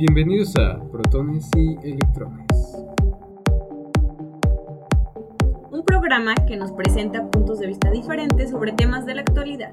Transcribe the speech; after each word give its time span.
Bienvenidos 0.00 0.56
a 0.56 0.80
Protones 0.90 1.46
y 1.54 1.76
Electrones. 1.86 2.46
Un 5.70 5.84
programa 5.84 6.34
que 6.48 6.56
nos 6.56 6.72
presenta 6.72 7.30
puntos 7.30 7.58
de 7.58 7.66
vista 7.66 7.90
diferentes 7.90 8.50
sobre 8.50 8.72
temas 8.72 9.04
de 9.04 9.14
la 9.16 9.20
actualidad. 9.20 9.72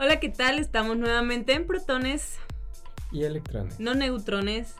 Hola, 0.00 0.18
¿qué 0.18 0.30
tal? 0.30 0.58
Estamos 0.58 0.96
nuevamente 0.96 1.54
en 1.54 1.64
protones, 1.64 2.38
Y 3.12 3.22
electrones. 3.22 3.78
no 3.78 3.94
neutrones. 3.94 4.74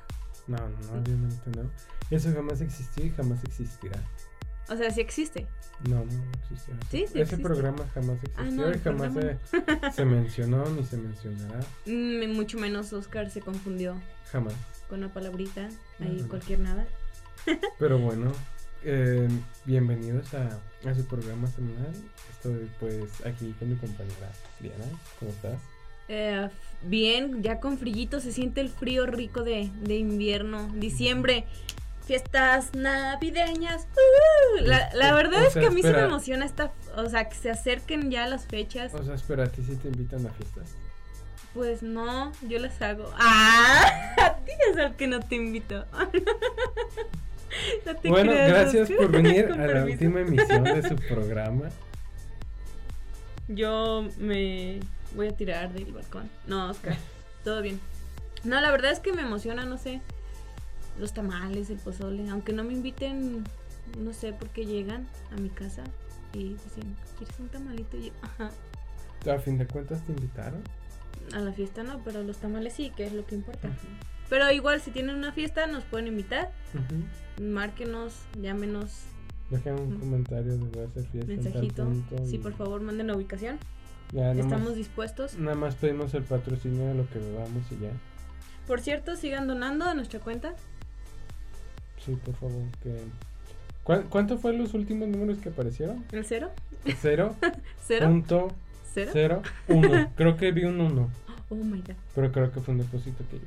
No, 0.48 0.56
no, 0.56 0.64
no, 0.68 1.00
obviamente 1.00 1.48
no. 1.56 1.70
Eso 2.10 2.32
jamás 2.34 2.60
existió 2.60 3.04
y 3.06 3.10
jamás 3.10 3.44
existirá. 3.44 4.02
O 4.70 4.76
sea, 4.76 4.90
sí 4.90 5.00
existe. 5.00 5.46
No, 5.88 6.04
no, 6.04 6.22
existió. 6.42 6.74
Sí, 6.90 6.98
sí 6.98 7.04
Ese 7.04 7.20
existe. 7.22 7.42
programa 7.42 7.84
jamás 7.94 8.16
existió 8.22 8.44
Ah, 8.44 8.50
no, 8.50 8.70
y 8.72 8.78
jamás 8.78 9.12
se, 9.94 10.04
mencionó 10.04 10.64
ni 10.70 10.84
se 10.84 10.96
mencionará. 10.96 11.60
Mm, 11.86 12.32
mucho 12.34 12.58
menos 12.58 12.92
Oscar 12.92 13.30
se 13.30 13.40
confundió 13.40 13.96
Jamás. 14.30 14.54
con 14.88 15.00
una 15.00 15.12
palabrita, 15.12 15.68
ahí 16.00 16.18
no. 16.22 16.28
cualquier 16.28 16.60
nada. 16.60 16.86
Pero 17.78 17.98
bueno, 17.98 18.30
eh, 18.84 19.28
bienvenidos 19.64 20.32
a, 20.34 20.60
a 20.88 20.94
su 20.94 21.04
programa 21.06 21.48
semanal. 21.48 21.92
Estoy 22.30 22.70
pues 22.78 23.26
aquí 23.26 23.52
con 23.58 23.70
mi 23.70 23.76
compañera 23.76 24.30
Diana. 24.60 24.84
¿Cómo 25.18 25.30
estás? 25.32 25.58
Eh, 26.08 26.48
bien, 26.82 27.42
ya 27.42 27.60
con 27.60 27.78
frillito 27.78 28.20
se 28.20 28.32
siente 28.32 28.60
el 28.60 28.68
frío 28.68 29.06
rico 29.06 29.42
de, 29.42 29.70
de 29.82 29.96
invierno, 29.96 30.68
diciembre, 30.74 31.46
fiestas 32.10 32.74
navideñas. 32.74 33.86
¡uh! 33.86 34.62
La, 34.62 34.90
la 34.94 35.14
verdad 35.14 35.44
o 35.44 35.46
es 35.46 35.52
sea, 35.52 35.62
que 35.62 35.68
a 35.68 35.70
mí 35.70 35.80
se 35.80 35.92
me 35.92 36.00
emociona 36.00 36.44
esta, 36.44 36.72
o 36.96 37.08
sea, 37.08 37.28
que 37.28 37.36
se 37.36 37.52
acerquen 37.52 38.10
ya 38.10 38.26
las 38.26 38.46
fechas. 38.46 38.92
O 38.94 39.04
sea, 39.04 39.14
espera, 39.14 39.44
a 39.44 39.46
ti 39.46 39.62
sí 39.62 39.76
te 39.76 39.86
invitan 39.86 40.26
a 40.26 40.30
fiestas. 40.30 40.74
Pues 41.54 41.84
no, 41.84 42.32
yo 42.48 42.58
las 42.58 42.82
hago. 42.82 43.08
¡Ah! 43.16 44.14
A 44.20 44.36
ti 44.38 44.50
es 44.70 44.76
al 44.76 44.96
que 44.96 45.06
no 45.06 45.20
te 45.20 45.36
invito. 45.36 45.84
No 47.84 47.96
te 47.96 48.08
Bueno, 48.08 48.30
creas, 48.30 48.48
gracias 48.48 48.90
por 48.92 49.10
venir 49.22 49.46
a 49.46 49.66
la 49.66 49.84
última 49.84 50.20
emisión 50.20 50.62
de 50.62 50.88
su 50.88 50.94
programa. 50.94 51.68
Yo 53.48 54.08
me 54.18 54.78
voy 55.16 55.28
a 55.28 55.36
tirar 55.36 55.72
del 55.72 55.92
balcón. 55.92 56.30
No, 56.46 56.70
Oscar, 56.70 56.96
todo 57.42 57.60
bien. 57.60 57.80
No, 58.44 58.60
la 58.60 58.70
verdad 58.70 58.92
es 58.92 59.00
que 59.00 59.12
me 59.12 59.22
emociona, 59.22 59.64
no 59.64 59.78
sé, 59.78 60.00
los 60.98 61.12
tamales, 61.12 61.70
el 61.70 61.78
pozole, 61.78 62.28
aunque 62.30 62.52
no 62.52 62.64
me 62.64 62.72
inviten, 62.72 63.44
no 63.98 64.12
sé 64.12 64.32
por 64.32 64.48
qué 64.50 64.66
llegan 64.66 65.06
a 65.32 65.36
mi 65.40 65.48
casa 65.48 65.82
y 66.34 66.50
dicen, 66.54 66.94
¿quieres 67.18 67.38
un 67.40 67.48
tamalito? 67.48 67.96
Y 67.96 68.06
yo, 68.06 68.12
ajá, 68.22 68.50
A 69.32 69.38
fin 69.38 69.58
de 69.58 69.66
cuentas 69.66 70.04
te 70.06 70.12
invitaron. 70.12 70.62
a 71.34 71.38
la 71.40 71.52
fiesta 71.52 71.82
no, 71.82 72.00
pero 72.04 72.22
los 72.22 72.38
tamales 72.38 72.72
sí, 72.74 72.90
que 72.96 73.06
es 73.06 73.12
lo 73.12 73.24
que 73.26 73.34
importa. 73.34 73.68
Pero 74.28 74.50
igual, 74.52 74.80
si 74.80 74.90
tienen 74.92 75.16
una 75.16 75.32
fiesta, 75.32 75.66
nos 75.66 75.84
pueden 75.84 76.06
invitar, 76.06 76.50
márquenos, 77.40 78.14
llámenos, 78.40 79.04
Dejen 79.50 79.74
un 79.80 79.96
Mm. 79.96 79.98
comentario 79.98 80.52
de 80.52 80.58
voy 80.58 80.84
a 80.84 80.86
hacer 80.86 81.04
fiesta. 81.08 81.32
en 81.32 81.42
tal 81.42 81.52
mensajito. 81.62 81.92
Sí, 82.24 82.36
y 82.36 82.38
por 82.38 82.52
favor, 82.54 82.80
manden 82.82 83.08
la 83.08 83.16
ubicación. 83.16 83.58
Ya, 84.12 84.30
Estamos 84.32 84.60
más, 84.68 84.74
dispuestos. 84.76 85.36
nada 85.38 85.56
más 85.56 85.74
pedimos 85.74 86.14
el 86.14 86.22
patrocinio 86.22 86.86
de 86.86 86.94
lo 86.94 87.08
que 87.10 87.18
bebamos 87.18 87.64
y 87.72 87.78
ya. 87.82 87.90
Por 88.68 88.80
cierto, 88.80 89.16
sigan 89.16 89.48
donando 89.48 89.86
a 89.86 89.94
nuestra 89.94 90.20
cuenta. 90.20 90.54
Sí, 92.10 92.16
por 92.24 92.34
favor. 92.34 92.62
Que... 92.82 92.96
¿Cuán- 93.84 94.04
¿Cuánto 94.08 94.38
fue 94.38 94.52
los 94.52 94.74
últimos 94.74 95.08
números 95.08 95.38
que 95.38 95.48
aparecieron? 95.50 96.04
¿El 96.12 96.24
cero? 96.24 96.50
Cero, 97.00 97.36
¿Cero? 97.86 98.06
punto, 98.08 98.48
¿Cero? 98.92 99.10
cero, 99.12 99.42
uno. 99.68 100.10
Creo 100.16 100.36
que 100.36 100.50
vi 100.52 100.64
un 100.64 100.80
uno, 100.80 101.08
Oh 101.50 101.54
my 101.56 101.80
god. 101.80 101.94
pero 102.14 102.30
creo 102.32 102.52
que 102.52 102.60
fue 102.60 102.74
un 102.74 102.80
depósito 102.80 103.24
que 103.30 103.38
yo 103.38 103.44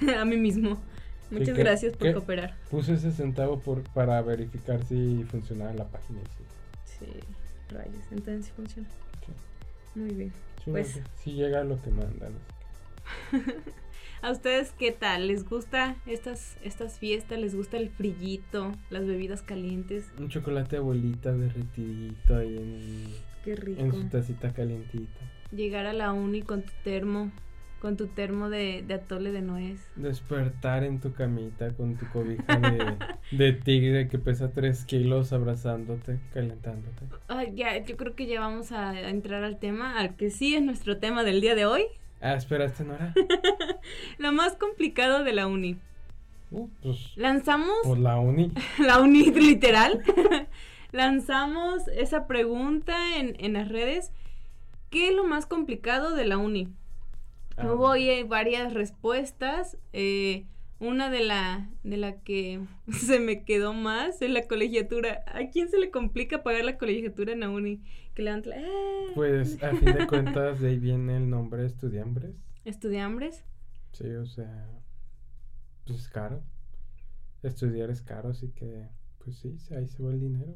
hice. 0.00 0.16
a 0.18 0.24
mí 0.24 0.36
mismo. 0.36 0.78
Muchas 1.30 1.56
¿qué- 1.56 1.62
gracias 1.62 1.96
por 1.96 2.12
cooperar. 2.12 2.56
Puse 2.70 2.94
ese 2.94 3.10
centavo 3.12 3.58
por, 3.58 3.82
para 3.82 4.20
verificar 4.22 4.84
si 4.84 5.24
funcionaba 5.30 5.72
la 5.72 5.84
página. 5.84 6.20
sí. 6.20 7.04
Sí, 7.06 7.74
rayos. 7.74 7.94
Entonces 8.10 8.46
sí 8.46 8.52
funciona. 8.56 8.88
Sí. 9.24 9.98
Muy 10.00 10.10
bien. 10.14 10.32
Sí, 10.64 10.70
Pues- 10.70 10.96
no, 10.96 11.02
sí 11.22 11.32
llega 11.32 11.62
lo 11.64 11.80
que 11.82 11.90
mandan. 11.90 12.32
¿A 14.22 14.30
ustedes 14.30 14.72
qué 14.78 14.92
tal? 14.92 15.28
¿Les 15.28 15.48
gusta 15.48 15.96
estas, 16.06 16.56
estas 16.62 16.98
fiestas? 16.98 17.38
¿Les 17.38 17.54
gusta 17.54 17.76
el 17.76 17.90
frillito? 17.90 18.72
¿Las 18.90 19.06
bebidas 19.06 19.42
calientes? 19.42 20.10
Un 20.18 20.28
chocolate 20.28 20.78
abuelita 20.78 21.32
derretidito 21.32 22.36
ahí 22.36 22.56
en, 22.56 23.04
Qué 23.44 23.54
rico. 23.56 23.80
en 23.80 23.92
su 23.92 24.04
tacita 24.08 24.52
calientita. 24.52 25.20
Llegar 25.52 25.86
a 25.86 25.92
la 25.92 26.12
uni 26.12 26.42
con 26.42 26.62
tu 26.62 26.72
termo. 26.82 27.30
Con 27.80 27.98
tu 27.98 28.06
termo 28.06 28.48
de, 28.48 28.82
de 28.86 28.94
atole 28.94 29.32
de 29.32 29.42
nuez. 29.42 29.78
Despertar 29.96 30.82
en 30.82 30.98
tu 30.98 31.12
camita 31.12 31.72
con 31.74 31.94
tu 31.96 32.06
cobija 32.08 32.56
de, 32.58 32.96
de 33.36 33.52
tigre 33.52 34.08
que 34.08 34.18
pesa 34.18 34.50
3 34.50 34.86
kilos 34.86 35.32
abrazándote, 35.34 36.18
calentándote. 36.32 37.04
Ya, 37.54 37.76
yo 37.84 37.96
creo 37.98 38.14
que 38.16 38.26
ya 38.26 38.40
vamos 38.40 38.72
a, 38.72 38.90
a 38.90 39.10
entrar 39.10 39.44
al 39.44 39.58
tema, 39.58 40.00
al 40.00 40.16
que 40.16 40.30
sí 40.30 40.54
es 40.54 40.62
nuestro 40.62 40.96
tema 40.98 41.22
del 41.22 41.42
día 41.42 41.54
de 41.54 41.66
hoy. 41.66 41.82
Ah, 42.20 42.34
espera, 42.34 42.64
¿este 42.64 42.84
no 42.84 42.94
era? 42.94 43.12
Lo 44.18 44.32
más 44.32 44.56
complicado 44.56 45.22
de 45.24 45.32
la 45.32 45.46
uni. 45.46 45.78
Uh, 46.50 46.68
pues, 46.82 47.16
Lanzamos 47.16 47.76
pues 47.84 47.98
la 48.00 48.18
uni. 48.18 48.52
la 48.78 49.00
uni 49.00 49.30
literal. 49.32 50.02
Lanzamos 50.92 51.88
esa 51.88 52.26
pregunta 52.26 53.18
en, 53.18 53.36
en 53.38 53.52
las 53.54 53.68
redes. 53.68 54.12
¿Qué 54.90 55.08
es 55.08 55.14
lo 55.14 55.24
más 55.24 55.46
complicado 55.46 56.14
de 56.14 56.24
la 56.24 56.38
uni? 56.38 56.68
Ah, 57.56 57.72
Hubo 57.72 57.90
ahí 57.90 58.22
varias 58.22 58.72
respuestas. 58.72 59.76
eh, 59.92 60.46
una 60.78 61.08
de 61.08 61.20
la, 61.20 61.70
de 61.84 61.96
la 61.96 62.20
que 62.20 62.60
se 62.92 63.18
me 63.18 63.44
quedó 63.44 63.72
más 63.72 64.20
es 64.20 64.30
la 64.30 64.42
colegiatura. 64.46 65.24
¿A 65.26 65.48
quién 65.50 65.70
se 65.70 65.78
le 65.78 65.90
complica 65.90 66.42
pagar 66.42 66.64
la 66.64 66.76
colegiatura 66.78 67.32
en 67.32 67.40
la 67.40 67.48
uni? 67.48 67.80
Que. 68.16 68.50
¡eh! 68.54 69.12
Pues 69.14 69.62
a 69.62 69.70
fin 69.76 69.94
de 69.94 70.06
cuentas 70.06 70.60
de 70.60 70.68
ahí 70.70 70.78
viene 70.78 71.16
el 71.16 71.28
nombre 71.30 71.64
estudiambres. 71.66 72.34
¿Estudiambres? 72.64 73.44
Sí, 73.92 74.08
o 74.10 74.26
sea, 74.26 74.68
pues 75.84 76.00
es 76.00 76.08
caro. 76.08 76.42
Estudiar 77.42 77.90
es 77.90 78.02
caro, 78.02 78.30
así 78.30 78.48
que, 78.50 78.88
pues 79.24 79.36
sí, 79.38 79.56
ahí 79.74 79.86
se 79.86 80.02
va 80.02 80.10
el 80.12 80.20
dinero. 80.20 80.54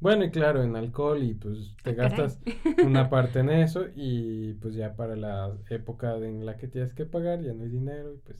Bueno, 0.00 0.24
y 0.24 0.30
claro, 0.30 0.62
en 0.62 0.76
alcohol 0.76 1.22
y 1.22 1.34
pues 1.34 1.74
te 1.82 1.90
Ah, 1.90 1.94
caray. 1.96 2.10
gastas 2.18 2.40
una 2.84 3.08
parte 3.10 3.40
en 3.40 3.50
eso 3.50 3.86
y 3.96 4.52
pues 4.54 4.74
ya 4.74 4.94
para 4.94 5.16
la 5.16 5.56
época 5.70 6.16
en 6.18 6.46
la 6.46 6.56
que 6.56 6.68
tienes 6.68 6.94
que 6.94 7.04
pagar 7.04 7.42
ya 7.42 7.52
no 7.52 7.64
hay 7.64 7.70
dinero 7.70 8.14
y 8.14 8.18
pues 8.18 8.38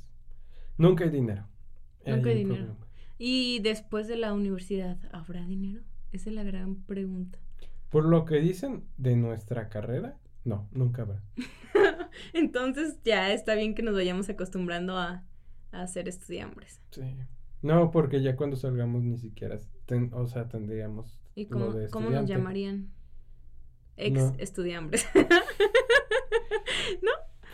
nunca 0.76 1.04
hay 1.04 1.10
dinero. 1.10 1.48
Nunca 2.06 2.28
hay 2.30 2.36
dinero. 2.36 2.66
problema. 2.66 2.86
Y 3.18 3.58
después 3.60 4.06
de 4.06 4.16
la 4.16 4.32
universidad, 4.34 4.98
¿habrá 5.12 5.44
dinero? 5.46 5.82
Esa 6.12 6.30
es 6.30 6.36
la 6.36 6.44
gran 6.44 6.76
pregunta. 6.84 7.38
Por 7.90 8.04
lo 8.04 8.24
que 8.24 8.36
dicen 8.36 8.84
de 8.96 9.16
nuestra 9.16 9.68
carrera, 9.68 10.18
no, 10.44 10.68
nunca 10.72 11.02
habrá. 11.02 11.22
Entonces 12.32 12.98
ya 13.04 13.32
está 13.32 13.54
bien 13.54 13.74
que 13.74 13.82
nos 13.82 13.94
vayamos 13.94 14.28
acostumbrando 14.28 14.96
a, 14.96 15.24
a 15.72 15.86
ser 15.86 16.08
estudiambres. 16.08 16.80
Sí. 16.90 17.16
No, 17.62 17.90
porque 17.90 18.22
ya 18.22 18.36
cuando 18.36 18.56
salgamos 18.56 19.02
ni 19.02 19.16
siquiera, 19.18 19.58
ten- 19.86 20.10
o 20.14 20.26
sea, 20.26 20.48
tendríamos 20.48 21.18
¿Y 21.34 21.44
lo 21.46 21.50
cómo, 21.50 21.72
de 21.72 21.88
cómo 21.88 22.10
nos 22.10 22.26
llamarían? 22.28 22.90
Ex 23.96 24.14
No. 24.20 24.34
estudiambres. 24.38 25.06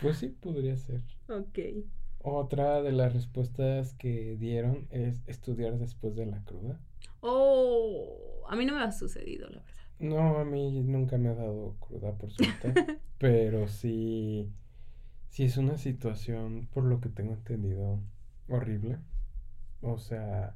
Pues 0.01 0.17
sí, 0.17 0.27
podría 0.29 0.75
ser. 0.77 1.01
ok. 1.29 1.59
Otra 2.19 2.81
de 2.81 2.91
las 2.91 3.13
respuestas 3.13 3.93
que 3.93 4.35
dieron 4.37 4.87
es 4.89 5.21
estudiar 5.27 5.77
después 5.77 6.15
de 6.15 6.25
la 6.25 6.43
cruda. 6.43 6.79
Oh, 7.21 8.43
a 8.49 8.55
mí 8.55 8.65
no 8.65 8.75
me 8.75 8.81
ha 8.83 8.91
sucedido, 8.91 9.47
la 9.49 9.59
verdad. 9.59 9.74
No, 9.99 10.37
a 10.37 10.45
mí 10.45 10.81
nunca 10.83 11.17
me 11.17 11.29
ha 11.29 11.35
dado 11.35 11.75
cruda, 11.79 12.13
por 12.17 12.31
suerte. 12.31 12.73
pero 13.17 13.67
sí, 13.67 14.51
sí 15.29 15.43
es 15.43 15.57
una 15.57 15.77
situación, 15.77 16.67
por 16.73 16.83
lo 16.83 16.99
que 16.99 17.09
tengo 17.09 17.33
entendido, 17.33 18.01
horrible. 18.47 18.97
O 19.81 19.97
sea, 19.97 20.55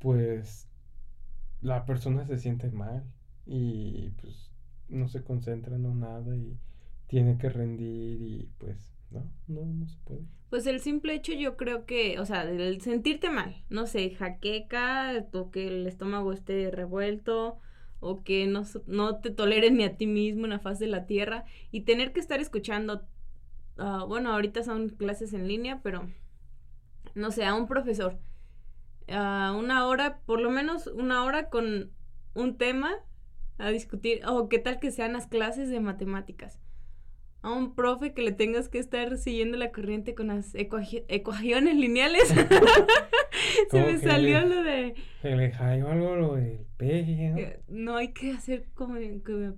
pues 0.00 0.68
la 1.60 1.86
persona 1.86 2.26
se 2.26 2.38
siente 2.38 2.70
mal 2.70 3.04
y 3.46 4.10
pues 4.20 4.50
no 4.88 5.08
se 5.08 5.22
concentra, 5.22 5.78
no 5.78 5.94
nada 5.94 6.36
y 6.36 6.58
tiene 7.06 7.38
que 7.38 7.48
rendir 7.48 8.20
y 8.20 8.50
pues 8.58 8.94
no, 9.10 9.30
no, 9.46 9.64
no 9.64 9.86
se 9.88 9.98
puede. 10.04 10.24
Pues 10.50 10.66
el 10.66 10.80
simple 10.80 11.14
hecho 11.14 11.32
yo 11.32 11.56
creo 11.56 11.84
que, 11.86 12.18
o 12.20 12.26
sea, 12.26 12.42
el 12.42 12.80
sentirte 12.80 13.30
mal, 13.30 13.64
no 13.70 13.86
sé, 13.86 14.10
jaqueca, 14.10 15.26
o 15.32 15.50
que 15.50 15.66
el 15.66 15.86
estómago 15.86 16.32
esté 16.32 16.70
revuelto, 16.70 17.58
o 18.04 18.22
que 18.22 18.46
no, 18.46 18.64
no 18.86 19.20
te 19.20 19.30
toleres 19.30 19.72
ni 19.72 19.84
a 19.84 19.96
ti 19.96 20.06
mismo 20.06 20.44
en 20.44 20.50
la 20.50 20.58
faz 20.58 20.78
de 20.78 20.86
la 20.86 21.06
tierra, 21.06 21.44
y 21.70 21.82
tener 21.82 22.12
que 22.12 22.20
estar 22.20 22.40
escuchando, 22.40 23.06
ah, 23.78 24.04
bueno, 24.06 24.32
ahorita 24.32 24.62
son 24.62 24.90
clases 24.90 25.32
en 25.32 25.48
línea, 25.48 25.80
pero 25.82 26.08
no 27.14 27.30
sé, 27.30 27.44
a 27.44 27.54
un 27.54 27.66
profesor, 27.66 28.18
a 29.08 29.54
una 29.56 29.86
hora, 29.86 30.20
por 30.26 30.40
lo 30.40 30.50
menos 30.50 30.86
una 30.86 31.24
hora 31.24 31.48
con 31.48 31.90
un 32.34 32.56
tema 32.58 32.92
a 33.58 33.70
discutir, 33.70 34.20
o 34.26 34.48
qué 34.48 34.58
tal 34.58 34.80
que 34.80 34.90
sean 34.90 35.12
las 35.12 35.26
clases 35.26 35.70
de 35.70 35.80
matemáticas. 35.80 36.60
a 37.42 37.52
un 37.52 37.74
profe 37.74 38.14
que 38.14 38.22
le 38.22 38.32
tengas 38.32 38.70
que 38.70 38.78
estar 38.78 39.18
siguiendo 39.18 39.58
la 39.58 39.70
corriente 39.70 40.14
con 40.14 40.28
las 40.28 40.54
ecuaciones 40.54 41.76
lineales. 41.76 42.32
Se 43.70 43.80
me 43.82 43.98
salió 43.98 44.40
lo 44.42 44.62
de... 44.62 44.94
Se 45.22 45.36
le 45.36 45.52
algo 45.52 46.16
lo 46.16 46.34
del 46.34 46.66
peje. 46.76 47.60
¿no? 47.68 47.96
hay 47.96 48.12
que 48.12 48.32
hacer 48.32 48.66
como, 48.74 48.98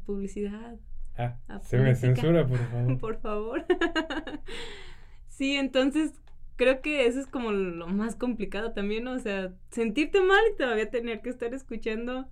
publicidad. 0.04 0.76
Ah, 1.18 1.38
se 1.62 1.78
me 1.78 1.94
censura, 1.94 2.46
por 2.46 2.58
favor. 2.70 2.98
por 2.98 3.20
favor. 3.20 3.64
sí, 5.28 5.54
entonces 5.56 6.12
creo 6.56 6.80
que 6.82 7.06
eso 7.06 7.20
es 7.20 7.26
como 7.26 7.52
lo 7.52 7.86
más 7.86 8.16
complicado 8.16 8.72
también, 8.72 9.04
¿no? 9.04 9.12
O 9.12 9.18
sea, 9.18 9.54
sentirte 9.70 10.20
mal 10.20 10.40
y 10.52 10.56
todavía 10.56 10.90
tener 10.90 11.22
que 11.22 11.30
estar 11.30 11.54
escuchando 11.54 12.28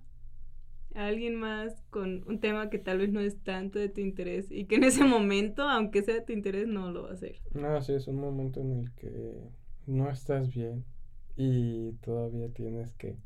a 0.93 1.07
alguien 1.07 1.35
más 1.35 1.83
con 1.89 2.23
un 2.27 2.39
tema 2.39 2.69
que 2.69 2.77
tal 2.77 2.99
vez 2.99 3.11
no 3.11 3.19
es 3.19 3.41
tanto 3.43 3.79
de 3.79 3.89
tu 3.89 4.01
interés 4.01 4.49
y 4.51 4.65
que 4.65 4.75
en 4.75 4.83
ese 4.83 5.03
momento, 5.03 5.63
aunque 5.63 6.03
sea 6.03 6.15
de 6.15 6.21
tu 6.21 6.31
interés, 6.31 6.67
no 6.67 6.91
lo 6.91 7.03
va 7.03 7.09
a 7.09 7.13
hacer. 7.13 7.41
No, 7.53 7.81
sí, 7.81 7.93
es 7.93 8.07
un 8.07 8.19
momento 8.19 8.61
en 8.61 8.71
el 8.71 8.93
que 8.93 9.49
no 9.87 10.09
estás 10.09 10.49
bien 10.49 10.85
y 11.35 11.93
todavía 12.01 12.49
tienes 12.53 12.93
que 12.93 13.17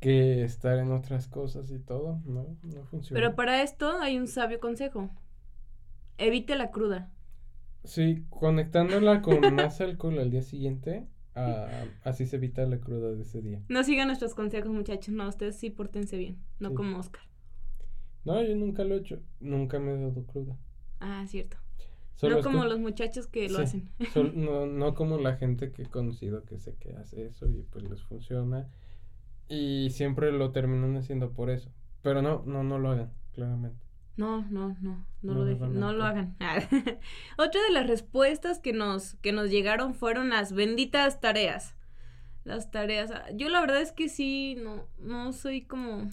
que 0.00 0.44
estar 0.44 0.78
en 0.78 0.92
otras 0.92 1.28
cosas 1.28 1.70
y 1.70 1.78
todo, 1.78 2.20
no, 2.26 2.58
no 2.62 2.84
funciona. 2.84 3.18
Pero 3.18 3.34
para 3.34 3.62
esto 3.62 3.98
hay 4.00 4.18
un 4.18 4.28
sabio 4.28 4.60
consejo. 4.60 5.08
Evite 6.18 6.56
la 6.56 6.70
cruda. 6.70 7.10
Sí, 7.84 8.26
conectándola 8.28 9.22
con 9.22 9.40
más 9.54 9.80
alcohol 9.80 10.18
al 10.18 10.30
día 10.30 10.42
siguiente, 10.42 11.06
Ah, 11.36 11.66
así 12.04 12.26
se 12.26 12.36
evita 12.36 12.64
la 12.64 12.78
cruda 12.78 13.12
de 13.12 13.22
ese 13.22 13.42
día. 13.42 13.60
No 13.68 13.82
sigan 13.82 14.06
nuestros 14.06 14.34
consejos, 14.34 14.70
muchachos. 14.70 15.12
No, 15.12 15.28
ustedes 15.28 15.56
sí 15.56 15.70
pórtense 15.70 16.16
bien, 16.16 16.38
no 16.60 16.74
como 16.74 16.98
Oscar. 16.98 17.22
No, 18.24 18.42
yo 18.42 18.54
nunca 18.54 18.84
lo 18.84 18.94
he 18.94 18.98
hecho. 18.98 19.20
Nunca 19.40 19.78
me 19.78 19.92
he 19.94 19.98
dado 19.98 20.24
cruda. 20.26 20.56
Ah, 21.00 21.24
cierto. 21.26 21.56
No 22.22 22.40
como 22.42 22.64
los 22.64 22.78
muchachos 22.78 23.26
que 23.26 23.48
lo 23.48 23.58
hacen. 23.58 23.90
no, 24.34 24.66
no 24.66 24.94
como 24.94 25.18
la 25.18 25.36
gente 25.36 25.72
que 25.72 25.82
he 25.82 25.86
conocido 25.86 26.44
que 26.44 26.58
sé 26.58 26.74
que 26.76 26.94
hace 26.94 27.26
eso 27.26 27.48
y 27.48 27.62
pues 27.70 27.88
les 27.88 28.02
funciona. 28.02 28.68
Y 29.48 29.90
siempre 29.90 30.32
lo 30.32 30.52
terminan 30.52 30.96
haciendo 30.96 31.32
por 31.32 31.50
eso. 31.50 31.70
Pero 32.02 32.22
no, 32.22 32.42
no, 32.46 32.62
no 32.62 32.78
lo 32.78 32.90
hagan, 32.90 33.12
claramente. 33.32 33.84
No, 34.16 34.42
no, 34.48 34.76
no, 34.80 35.04
no, 35.22 35.34
lo 35.34 35.44
dejen, 35.44 35.80
no 35.80 35.92
lo 35.92 36.04
hagan. 36.04 36.36
Otra 37.36 37.62
de 37.62 37.72
las 37.72 37.86
respuestas 37.88 38.60
que 38.60 38.72
nos, 38.72 39.14
que 39.14 39.32
nos 39.32 39.50
llegaron 39.50 39.94
fueron 39.94 40.28
las 40.28 40.52
benditas 40.52 41.20
tareas. 41.20 41.74
Las 42.44 42.70
tareas. 42.70 43.10
Ah, 43.10 43.24
yo 43.34 43.48
la 43.48 43.60
verdad 43.60 43.80
es 43.80 43.90
que 43.90 44.08
sí, 44.08 44.56
no, 44.62 44.86
no 45.00 45.32
soy 45.32 45.62
como 45.62 46.10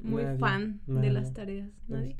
muy 0.00 0.24
fan 0.38 0.80
de 0.86 1.10
las 1.10 1.34
tareas. 1.34 1.70
¿Nadie? 1.88 2.16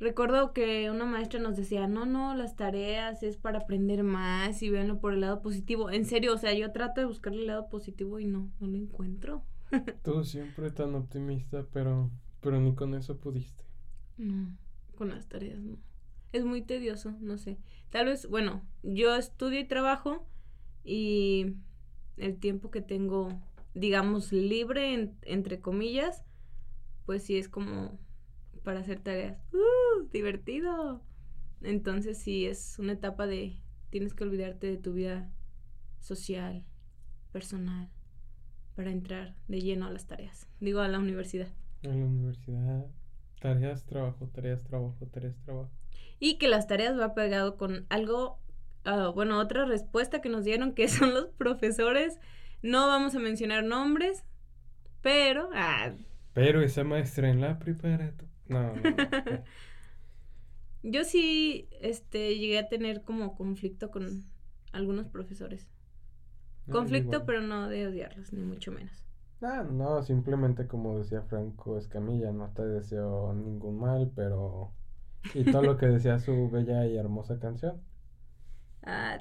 Recuerdo 0.00 0.54
que 0.54 0.90
una 0.90 1.04
maestra 1.04 1.40
nos 1.40 1.58
decía, 1.58 1.86
no, 1.86 2.06
no, 2.06 2.34
las 2.34 2.56
tareas 2.56 3.22
es 3.22 3.36
para 3.36 3.58
aprender 3.58 4.02
más 4.02 4.62
y 4.62 4.70
véanlo 4.70 4.98
por 4.98 5.12
el 5.12 5.20
lado 5.20 5.42
positivo. 5.42 5.90
En 5.90 6.06
serio, 6.06 6.32
o 6.32 6.38
sea, 6.38 6.54
yo 6.54 6.72
trato 6.72 7.02
de 7.02 7.06
buscarle 7.06 7.42
el 7.42 7.48
lado 7.48 7.68
positivo 7.68 8.18
y 8.18 8.24
no, 8.24 8.50
no 8.60 8.66
lo 8.66 8.78
encuentro. 8.78 9.44
Tú 10.02 10.24
siempre 10.24 10.70
tan 10.70 10.94
optimista, 10.94 11.66
pero, 11.70 12.10
pero 12.40 12.58
ni 12.58 12.74
con 12.74 12.94
eso 12.94 13.18
pudiste. 13.18 13.64
No, 14.16 14.56
con 14.96 15.10
las 15.10 15.28
tareas 15.28 15.60
no. 15.60 15.76
Es 16.32 16.46
muy 16.46 16.62
tedioso, 16.62 17.14
no 17.20 17.36
sé. 17.36 17.58
Tal 17.90 18.06
vez, 18.06 18.26
bueno, 18.26 18.62
yo 18.82 19.14
estudio 19.14 19.60
y 19.60 19.68
trabajo 19.68 20.26
y 20.82 21.56
el 22.16 22.38
tiempo 22.38 22.70
que 22.70 22.80
tengo, 22.80 23.28
digamos, 23.74 24.32
libre, 24.32 25.12
entre 25.22 25.60
comillas, 25.60 26.24
pues 27.04 27.22
sí 27.22 27.36
es 27.36 27.50
como 27.50 27.98
para 28.62 28.80
hacer 28.80 29.00
tareas. 29.00 29.38
¡Uh! 29.52 29.79
Divertido. 30.12 31.02
Entonces 31.62 32.18
sí 32.18 32.46
es 32.46 32.78
una 32.78 32.92
etapa 32.92 33.26
de 33.26 33.60
tienes 33.90 34.14
que 34.14 34.24
olvidarte 34.24 34.66
de 34.68 34.76
tu 34.76 34.94
vida 34.94 35.30
social, 35.98 36.64
personal, 37.32 37.90
para 38.74 38.90
entrar 38.90 39.34
de 39.48 39.60
lleno 39.60 39.86
a 39.86 39.90
las 39.90 40.06
tareas. 40.06 40.48
Digo, 40.60 40.80
a 40.80 40.88
la 40.88 40.98
universidad. 40.98 41.48
A 41.84 41.88
la 41.88 42.04
universidad. 42.06 42.86
Tareas, 43.40 43.84
trabajo, 43.84 44.28
tareas, 44.28 44.62
trabajo, 44.62 45.06
tareas, 45.06 45.36
trabajo. 45.44 45.70
Y 46.18 46.38
que 46.38 46.48
las 46.48 46.66
tareas 46.66 46.98
va 46.98 47.14
pegado 47.14 47.56
con 47.56 47.86
algo, 47.88 48.38
ah, 48.84 49.10
bueno, 49.14 49.38
otra 49.38 49.64
respuesta 49.64 50.20
que 50.20 50.28
nos 50.28 50.44
dieron 50.44 50.74
que 50.74 50.88
son 50.88 51.14
los 51.14 51.28
profesores. 51.28 52.18
No 52.62 52.86
vamos 52.86 53.14
a 53.14 53.18
mencionar 53.18 53.64
nombres, 53.64 54.24
pero... 55.02 55.50
Ah, 55.54 55.92
pero 56.32 56.62
esa 56.62 56.84
maestra 56.84 57.28
en 57.28 57.40
la 57.40 57.58
preparatoria. 57.58 58.30
No, 58.48 58.74
no, 58.74 58.82
Yo 60.82 61.04
sí, 61.04 61.68
este, 61.80 62.38
llegué 62.38 62.58
a 62.58 62.68
tener 62.68 63.02
como 63.02 63.34
conflicto 63.34 63.90
con 63.90 64.24
algunos 64.72 65.06
profesores. 65.08 65.68
Ah, 66.68 66.72
conflicto, 66.72 67.24
pero 67.26 67.40
no 67.40 67.68
de 67.68 67.86
odiarlos, 67.86 68.32
ni 68.32 68.42
mucho 68.42 68.72
menos. 68.72 69.04
Ah, 69.42 69.62
no, 69.62 70.02
simplemente 70.02 70.66
como 70.66 70.98
decía 70.98 71.22
Franco 71.22 71.78
Escamilla, 71.78 72.32
no 72.32 72.50
te 72.52 72.64
deseo 72.64 73.32
ningún 73.34 73.78
mal, 73.78 74.10
pero... 74.14 74.72
Y 75.34 75.44
todo 75.44 75.62
lo 75.62 75.76
que 75.76 75.86
decía 75.86 76.18
su 76.18 76.50
bella 76.50 76.86
y 76.86 76.96
hermosa 76.96 77.38
canción. 77.38 77.80
Ah, 78.82 79.18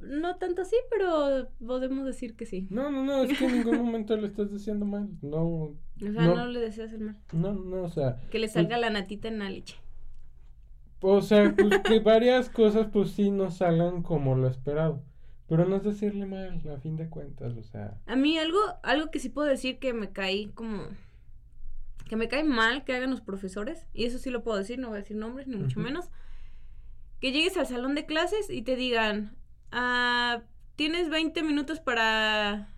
no 0.00 0.36
tanto 0.36 0.62
así, 0.62 0.76
pero 0.90 1.48
podemos 1.64 2.06
decir 2.06 2.34
que 2.34 2.46
sí. 2.46 2.66
No, 2.70 2.90
no, 2.90 3.04
no, 3.04 3.22
es 3.24 3.38
que 3.38 3.44
en 3.44 3.58
ningún 3.58 3.78
momento 3.84 4.16
le 4.16 4.28
estás 4.28 4.50
diciendo 4.50 4.86
mal. 4.86 5.08
No. 5.20 5.42
O 5.42 5.76
sea, 5.98 6.26
no, 6.26 6.46
le 6.46 6.60
deseas 6.60 6.92
el 6.92 7.00
mal. 7.00 7.18
No, 7.32 7.52
no, 7.52 7.82
o 7.82 7.88
sea. 7.88 8.18
Que 8.30 8.38
le 8.38 8.48
salga 8.48 8.78
la 8.78 8.90
natita 8.90 9.28
en 9.28 9.40
la 9.40 9.50
leche. 9.50 9.76
O 11.00 11.22
sea, 11.22 11.54
pues 11.56 11.80
que 11.80 12.00
varias 12.00 12.50
cosas 12.50 12.88
pues 12.92 13.12
sí 13.12 13.30
no 13.30 13.50
salgan 13.50 14.02
como 14.02 14.34
lo 14.34 14.48
esperado. 14.48 15.02
Pero 15.48 15.64
no 15.64 15.76
es 15.76 15.82
decirle 15.82 16.26
mal, 16.26 16.62
a 16.72 16.78
fin 16.78 16.96
de 16.96 17.08
cuentas, 17.08 17.56
o 17.56 17.62
sea. 17.64 17.98
A 18.06 18.14
mí 18.14 18.38
algo, 18.38 18.60
algo 18.84 19.10
que 19.10 19.18
sí 19.18 19.30
puedo 19.30 19.48
decir 19.48 19.80
que 19.80 19.92
me 19.92 20.12
caí 20.12 20.46
como. 20.54 20.84
Que 22.08 22.14
me 22.14 22.28
cae 22.28 22.44
mal 22.44 22.84
que 22.84 22.94
hagan 22.94 23.10
los 23.10 23.20
profesores, 23.20 23.86
y 23.92 24.04
eso 24.04 24.18
sí 24.18 24.30
lo 24.30 24.44
puedo 24.44 24.58
decir, 24.58 24.78
no 24.78 24.88
voy 24.88 24.98
a 24.98 25.00
decir 25.00 25.16
nombres, 25.16 25.48
ni 25.48 25.56
mucho 25.56 25.80
menos. 25.80 26.10
Que 27.20 27.32
llegues 27.32 27.56
al 27.56 27.66
salón 27.66 27.96
de 27.96 28.06
clases 28.06 28.48
y 28.48 28.62
te 28.62 28.76
digan, 28.76 29.36
ah, 29.72 30.42
tienes 30.76 31.10
20 31.10 31.42
minutos 31.42 31.80
para 31.80 32.68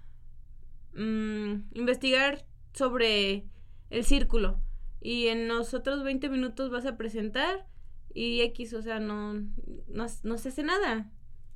mm, 0.95 1.75
investigar 1.75 2.47
sobre 2.73 3.45
el 3.91 4.05
círculo. 4.05 4.61
Y 5.01 5.27
en 5.27 5.47
los 5.47 5.75
otros 5.75 6.05
20 6.05 6.29
minutos 6.31 6.71
vas 6.71 6.87
a 6.87 6.97
presentar 6.97 7.67
y 8.15 8.41
X, 8.43 8.75
o 8.75 8.83
sea, 8.83 9.01
no, 9.01 9.35
no, 9.35 10.07
no 10.23 10.39
se 10.39 10.49
hace 10.49 10.63
nada. 10.63 11.11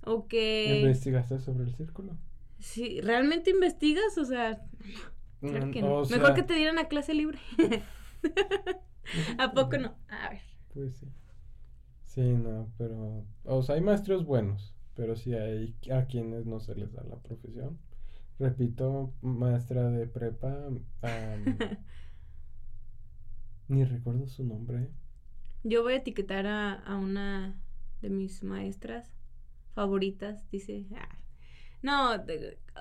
O 0.04 0.28
que... 0.28 0.80
¿Investigaste 0.80 1.38
sobre 1.38 1.64
el 1.64 1.74
círculo? 1.74 2.16
Sí, 2.58 3.00
¿realmente 3.00 3.50
investigas? 3.50 4.16
O 4.18 4.24
sea, 4.24 4.62
mm, 5.40 6.08
Mejor 6.10 6.34
que 6.34 6.42
te 6.42 6.54
dieran 6.54 6.78
a 6.78 6.88
clase 6.88 7.14
libre. 7.14 7.38
¿A 9.38 9.52
poco 9.52 9.78
no? 9.78 9.96
A 10.08 10.30
ver. 10.30 10.40
Pues 10.72 10.96
sí. 10.96 11.06
Sí, 12.04 12.22
no, 12.22 12.72
pero... 12.78 13.26
O 13.44 13.62
sea, 13.62 13.74
hay 13.74 13.80
maestros 13.80 14.24
buenos, 14.24 14.74
pero 14.94 15.16
sí 15.16 15.34
hay 15.34 15.76
a 15.92 16.06
quienes 16.06 16.46
no 16.46 16.60
se 16.60 16.74
les 16.74 16.92
da 16.92 17.02
la 17.04 17.16
profesión. 17.16 17.78
Repito, 18.38 19.12
maestra 19.22 19.90
de 19.90 20.06
prepa... 20.06 20.70
ni 23.68 23.84
recuerdo 23.84 24.26
su 24.26 24.44
nombre. 24.44 24.90
Yo 25.68 25.82
voy 25.82 25.94
a 25.94 25.96
etiquetar 25.96 26.46
a, 26.46 26.74
a 26.74 26.96
una 26.96 27.60
de 28.00 28.08
mis 28.08 28.44
maestras 28.44 29.12
favoritas, 29.74 30.48
dice. 30.52 30.86
Ah. 30.94 31.18
No, 31.82 32.12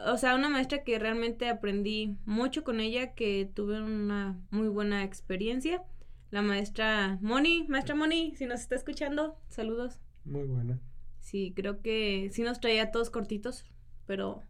o 0.06 0.18
sea, 0.18 0.36
una 0.36 0.50
maestra 0.50 0.84
que 0.84 1.00
realmente 1.00 1.50
aprendí 1.50 2.16
mucho 2.26 2.64
con 2.64 2.80
ella, 2.80 3.16
que 3.16 3.50
tuve 3.52 3.82
una 3.82 4.40
muy 4.52 4.68
buena 4.68 5.04
experiencia. 5.04 5.84
La 6.30 6.44
maestra 6.44 7.18
Moni, 7.22 7.66
maestra 7.68 7.96
Moni, 7.96 8.36
si 8.36 8.46
nos 8.46 8.62
está 8.62 8.76
escuchando, 8.76 9.36
saludos. 9.50 10.00
Muy 10.24 10.44
buena. 10.44 10.80
Sí, 11.22 11.54
creo 11.56 11.82
que 11.82 12.30
sí 12.32 12.44
nos 12.44 12.60
traía 12.60 12.92
todos 12.92 13.10
cortitos, 13.10 13.66
pero 14.06 14.44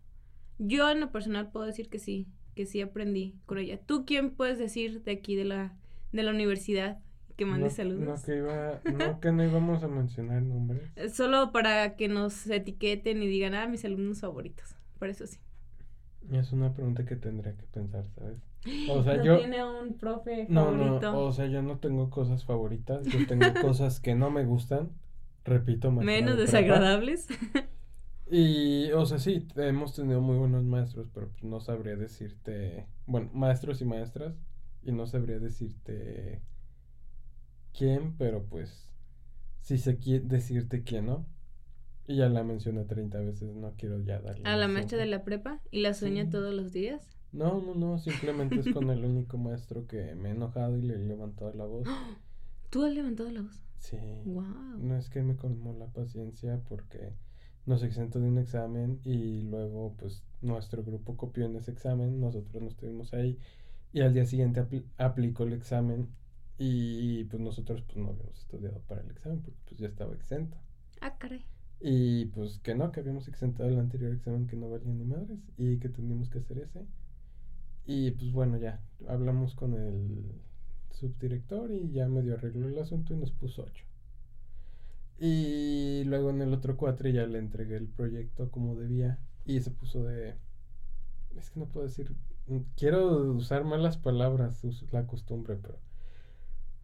yo 0.58 0.90
en 0.90 1.00
lo 1.00 1.10
personal 1.10 1.52
puedo 1.52 1.66
decir 1.66 1.88
que 1.88 2.00
sí, 2.00 2.28
que 2.54 2.66
sí 2.66 2.82
aprendí 2.82 3.36
con 3.46 3.60
ella. 3.60 3.80
¿Tú 3.80 4.06
quién 4.06 4.32
puedes 4.32 4.58
decir 4.58 5.04
de 5.04 5.14
aquí 5.14 5.38
de 5.38 5.46
la, 5.46 5.74
de 6.12 6.24
la 6.24 6.32
universidad 6.32 7.00
que 7.36 7.46
mande 7.46 7.70
saludos. 7.70 8.06
No 8.06 8.16
que, 8.24 8.38
iba, 8.38 8.82
no 8.92 9.20
que 9.20 9.32
no 9.32 9.44
íbamos 9.44 9.84
a 9.84 9.88
mencionar 9.88 10.42
nombres. 10.42 10.82
Solo 11.14 11.52
para 11.52 11.96
que 11.96 12.08
nos 12.08 12.48
etiqueten 12.48 13.22
y 13.22 13.28
digan, 13.28 13.54
ah, 13.56 13.68
mis 13.68 13.84
alumnos 13.86 14.22
favoritos. 14.22 14.76
Por 15.00 15.10
eso 15.10 15.28
sí. 15.28 15.40
Es 16.32 16.52
una 16.54 16.74
pregunta 16.74 17.06
que 17.06 17.16
tendría 17.16 17.56
que 17.56 17.66
pensar, 17.66 18.06
¿sabes? 18.16 18.42
O 18.90 19.04
sea, 19.04 19.22
yo... 19.22 19.38
tiene 19.38 19.64
un 19.64 19.94
profe 19.94 20.48
favorito. 20.48 21.12
No, 21.12 21.20
o 21.20 21.32
sea, 21.32 21.46
yo 21.48 21.62
no 21.62 21.78
tengo 21.78 22.10
cosas 22.10 22.46
favoritas, 22.46 23.06
yo 23.06 23.28
tengo 23.28 23.46
cosas 23.62 24.00
que 24.00 24.16
no 24.16 24.32
me 24.32 24.44
gustan, 24.44 24.90
repito, 25.44 25.92
Menos 25.92 26.38
desagradables. 26.38 27.28
Y, 28.32 28.92
o 28.94 29.06
sea, 29.06 29.20
sí, 29.20 29.48
hemos 29.56 29.96
tenido 29.96 30.20
muy 30.20 30.38
buenos 30.38 30.64
maestros, 30.64 31.10
pero 31.14 31.30
pues 31.30 31.44
no 31.44 31.60
sabría 31.60 31.96
decirte, 31.96 32.88
bueno, 33.06 33.30
maestros 33.34 33.82
y 33.82 33.86
maestras, 33.86 34.34
y 34.82 34.92
no 34.92 35.06
sabría 35.06 35.38
decirte 35.38 36.42
quién, 37.78 38.16
pero 38.18 38.46
pues 38.46 38.90
sí 39.62 39.78
sé 39.78 39.98
decirte 40.24 40.84
quién, 40.84 41.08
¿no? 41.08 41.26
Y 42.08 42.18
ya 42.18 42.30
la 42.30 42.44
mencioné 42.44 42.86
30 42.86 43.20
veces, 43.20 43.56
no 43.56 43.74
quiero 43.78 44.00
ya 44.00 44.20
darle. 44.20 44.48
¿A 44.48 44.56
la 44.56 44.68
maestra 44.68 44.98
de 44.98 45.08
la 45.08 45.24
prepa? 45.24 45.62
¿Y 45.72 45.82
la 45.82 45.94
sueña 45.94 46.30
todos 46.30 46.54
los 46.54 46.72
días? 46.72 47.18
No, 47.32 47.60
no, 47.62 47.74
no, 47.74 47.98
simplemente 47.98 48.60
es 48.60 48.72
con 48.72 48.90
el 48.92 49.04
único 49.04 49.38
maestro 49.38 49.88
que 49.88 50.16
me 50.16 50.30
he 50.30 50.32
enojado 50.34 50.78
y 50.78 50.84
le 50.84 50.96
he 50.96 51.00
levantado 51.00 51.52
la 51.54 51.66
voz. 51.66 51.88
¿Tú 52.70 52.84
has 52.84 52.94
levantado 52.94 53.32
la 53.32 53.42
voz? 53.42 53.62
Sí. 53.80 53.98
Wow. 54.26 54.78
No 54.80 54.96
es 54.98 55.10
que 55.10 55.22
me 55.22 55.36
colmó 55.36 55.74
la 55.74 55.88
paciencia 55.88 56.62
porque 56.70 57.14
nos 57.66 57.84
exentó 57.84 58.20
de 58.20 58.28
un 58.28 58.38
examen 58.38 59.00
y 59.04 59.42
luego 59.44 59.96
pues 59.98 60.24
nuestro 60.42 60.84
grupo 60.84 61.18
copió 61.18 61.46
en 61.46 61.56
ese 61.56 61.72
examen, 61.72 62.20
nosotros 62.20 62.62
no 62.62 62.70
estuvimos 62.70 63.14
ahí 63.14 63.40
y 63.92 64.02
al 64.02 64.14
día 64.14 64.26
siguiente 64.26 64.64
aplicó 64.98 65.44
el 65.44 65.54
examen 65.54 66.10
y 66.58 67.26
pues 67.26 67.42
nosotros 67.42 67.82
pues 67.82 67.98
no 67.98 68.10
habíamos 68.10 68.40
estudiado 68.40 68.80
para 68.88 69.02
el 69.02 69.12
examen 69.12 69.42
porque 69.42 69.60
pues 69.66 69.80
ya 69.80 69.88
estaba 69.88 70.14
exento. 70.14 70.58
Ah, 71.02 71.18
caray. 71.18 71.46
Y 71.82 72.26
pues 72.28 72.60
que 72.60 72.76
no, 72.76 72.92
que 72.92 73.02
habíamos 73.02 73.28
exentado 73.28 73.70
el 73.70 73.80
anterior 73.80 74.14
examen 74.14 74.48
que 74.48 74.56
no 74.56 74.70
valía 74.70 74.94
ni 74.94 75.04
madres 75.04 75.40
y 75.58 75.78
que 75.78 75.90
teníamos 75.90 76.30
que 76.30 76.40
hacer 76.40 76.60
ese. 76.60 76.86
Y 77.86 78.12
pues 78.12 78.32
bueno, 78.32 78.58
ya 78.58 78.82
hablamos 79.08 79.56
con 79.56 79.74
el 79.74 80.42
subdirector 80.92 81.72
y 81.72 81.92
ya 81.92 82.08
medio 82.08 82.36
arregló 82.36 82.68
el 82.68 82.80
asunto 82.80 83.14
y 83.14 83.18
nos 83.18 83.32
puso 83.32 83.64
8. 83.64 83.86
Y 85.18 86.04
luego 86.06 86.30
en 86.30 86.42
el 86.42 86.54
otro 86.54 86.76
cuatro 86.76 87.10
ya 87.10 87.26
le 87.26 87.40
entregué 87.40 87.78
el 87.78 87.88
proyecto 87.88 88.50
como 88.52 88.76
debía 88.76 89.20
y 89.46 89.62
se 89.62 89.72
puso 89.72 90.04
de... 90.04 90.36
Es 91.38 91.50
que 91.50 91.60
no 91.60 91.68
puedo 91.68 91.86
decir... 91.86 92.16
Quiero 92.76 93.32
usar 93.32 93.64
malas 93.64 93.98
palabras, 93.98 94.64
la 94.92 95.08
costumbre, 95.08 95.58
pero... 95.62 95.80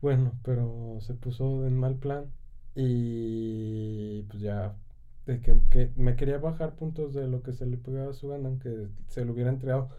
Bueno, 0.01 0.33
pero 0.43 0.97
se 1.01 1.13
puso 1.13 1.65
en 1.65 1.77
mal 1.77 1.95
plan 1.95 2.31
y 2.75 4.23
pues 4.23 4.41
ya 4.41 4.75
de 5.25 5.41
que, 5.41 5.91
me 5.95 6.15
quería 6.15 6.39
bajar 6.39 6.75
puntos 6.75 7.13
de 7.13 7.27
lo 7.27 7.43
que 7.43 7.53
se 7.53 7.65
le 7.65 7.77
pegaba 7.77 8.11
a 8.11 8.13
su 8.13 8.29
gana, 8.29 8.49
aunque 8.49 8.87
se 9.07 9.23
lo 9.23 9.33
hubiera 9.33 9.51
entregado 9.51 9.89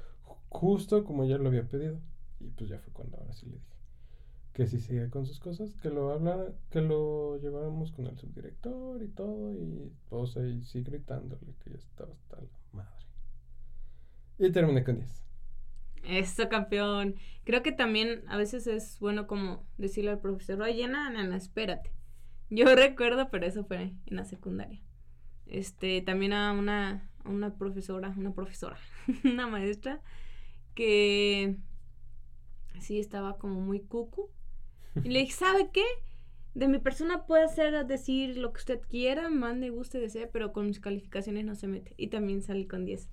justo 0.49 1.04
como 1.04 1.25
ya 1.25 1.38
lo 1.38 1.49
había 1.49 1.68
pedido. 1.68 1.99
Y 2.40 2.49
pues 2.50 2.71
ya 2.71 2.78
fue 2.78 2.92
cuando 2.92 3.18
ahora 3.18 3.32
sí 3.32 3.47
le 3.47 3.52
dije 3.52 3.73
que 4.52 4.66
si 4.66 4.80
sigue 4.80 5.09
con 5.09 5.25
sus 5.26 5.40
cosas, 5.40 5.75
que 5.76 5.88
lo 5.88 6.12
hablara, 6.12 6.52
que 6.71 6.82
lo 6.82 7.38
lleváramos 7.38 7.90
con 7.92 8.06
el 8.06 8.18
subdirector 8.18 9.02
y 9.02 9.09
todo, 9.09 9.52
y 9.54 9.90
pues 10.11 10.37
ahí 10.37 10.62
sí 10.62 10.82
gritándole 10.82 11.54
que 11.64 11.71
ya 11.71 11.76
estaba 11.76 12.12
hasta 12.12 12.37
la 12.37 12.49
madre. 12.73 13.06
Y 14.38 14.50
terminé 14.52 14.85
con 14.85 14.97
10. 14.97 15.31
Eso, 16.04 16.49
campeón. 16.49 17.16
Creo 17.44 17.62
que 17.62 17.73
también 17.73 18.25
a 18.28 18.37
veces 18.37 18.66
es 18.66 18.99
bueno 18.99 19.26
como 19.26 19.64
decirle 19.78 20.11
al 20.11 20.21
profesor, 20.21 20.61
oye, 20.62 20.87
nana, 20.88 21.37
espérate. 21.37 21.92
Yo 22.50 22.64
recuerdo, 22.76 23.30
pero 23.30 23.47
eso 23.47 23.64
fue 23.64 23.94
en 24.06 24.16
la 24.16 24.25
secundaria. 24.25 24.80
Este, 25.47 26.00
también 26.02 26.32
a 26.32 26.52
una, 26.52 27.11
una 27.25 27.56
profesora, 27.56 28.14
una 28.16 28.32
profesora, 28.32 28.78
una 29.25 29.47
maestra, 29.47 30.00
que 30.75 31.56
sí 32.80 32.99
estaba 32.99 33.38
como 33.38 33.61
muy 33.61 33.80
cucu 33.80 34.30
y 35.04 35.09
le 35.09 35.21
dije, 35.21 35.32
¿sabe 35.32 35.71
qué? 35.73 35.85
De 36.54 36.68
mi 36.68 36.78
persona 36.78 37.25
puede 37.25 37.44
hacer 37.44 37.87
decir 37.87 38.37
lo 38.37 38.52
que 38.52 38.59
usted 38.59 38.80
quiera, 38.80 39.30
mande, 39.30 39.71
guste, 39.71 39.99
desee, 39.99 40.26
pero 40.26 40.52
con 40.52 40.66
mis 40.66 40.80
calificaciones 40.80 41.47
no 41.47 41.54
se 41.54 41.66
mete. 41.66 41.94
Y 41.97 42.09
también 42.09 42.42
salí 42.42 42.66
con 42.66 42.85
10. 42.85 43.09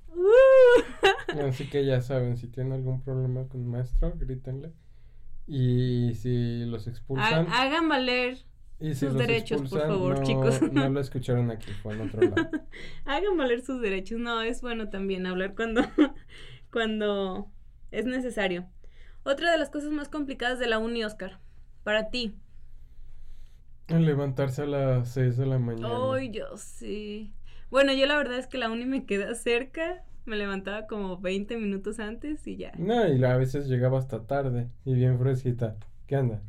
Así 1.47 1.69
que 1.69 1.85
ya 1.85 2.01
saben, 2.01 2.37
si 2.37 2.47
tienen 2.47 2.73
algún 2.73 3.01
problema 3.01 3.47
con 3.47 3.67
maestro, 3.67 4.13
grítenle. 4.17 4.71
Y 5.47 6.13
si 6.15 6.65
los 6.65 6.87
expulsan. 6.87 7.47
hagan 7.49 7.89
valer 7.89 8.37
sus 8.93 9.13
derechos, 9.15 9.69
por 9.69 9.81
favor, 9.81 10.23
chicos. 10.23 10.61
No 10.71 10.89
lo 10.89 10.99
escucharon 10.99 11.51
aquí, 11.51 11.71
fue 11.83 11.93
en 11.93 12.01
otro 12.01 12.21
lado. 12.21 12.49
hagan 13.05 13.37
valer 13.37 13.61
sus 13.61 13.81
derechos. 13.81 14.19
No, 14.19 14.41
es 14.41 14.61
bueno 14.61 14.89
también 14.89 15.25
hablar 15.25 15.55
cuando, 15.55 15.81
cuando 16.71 17.51
es 17.91 18.05
necesario. 18.05 18.67
Otra 19.23 19.51
de 19.51 19.57
las 19.57 19.69
cosas 19.69 19.91
más 19.91 20.07
complicadas 20.09 20.59
de 20.59 20.67
la 20.67 20.79
uni, 20.79 21.03
Oscar 21.03 21.39
para 21.83 22.09
ti. 22.09 22.35
levantarse 23.87 24.61
a 24.61 24.65
las 24.65 25.09
6 25.09 25.37
de 25.37 25.45
la 25.45 25.57
mañana. 25.57 25.89
Ay, 26.13 26.31
yo 26.31 26.55
sí. 26.57 27.33
Bueno, 27.69 27.93
yo 27.93 28.05
la 28.05 28.15
verdad 28.15 28.37
es 28.37 28.47
que 28.47 28.57
la 28.57 28.69
uni 28.69 28.85
me 28.85 29.05
queda 29.05 29.33
cerca. 29.35 30.03
Me 30.29 30.35
levantaba 30.35 30.85
como 30.85 31.17
20 31.17 31.57
minutos 31.57 31.99
antes 31.99 32.45
y 32.45 32.55
ya. 32.55 32.71
No, 32.77 33.11
y 33.11 33.23
a 33.23 33.35
veces 33.35 33.67
llegaba 33.67 33.97
hasta 33.97 34.27
tarde 34.27 34.69
y 34.85 34.93
bien 34.93 35.17
fresquita. 35.17 35.75
¿Qué 36.05 36.17
anda? 36.17 36.43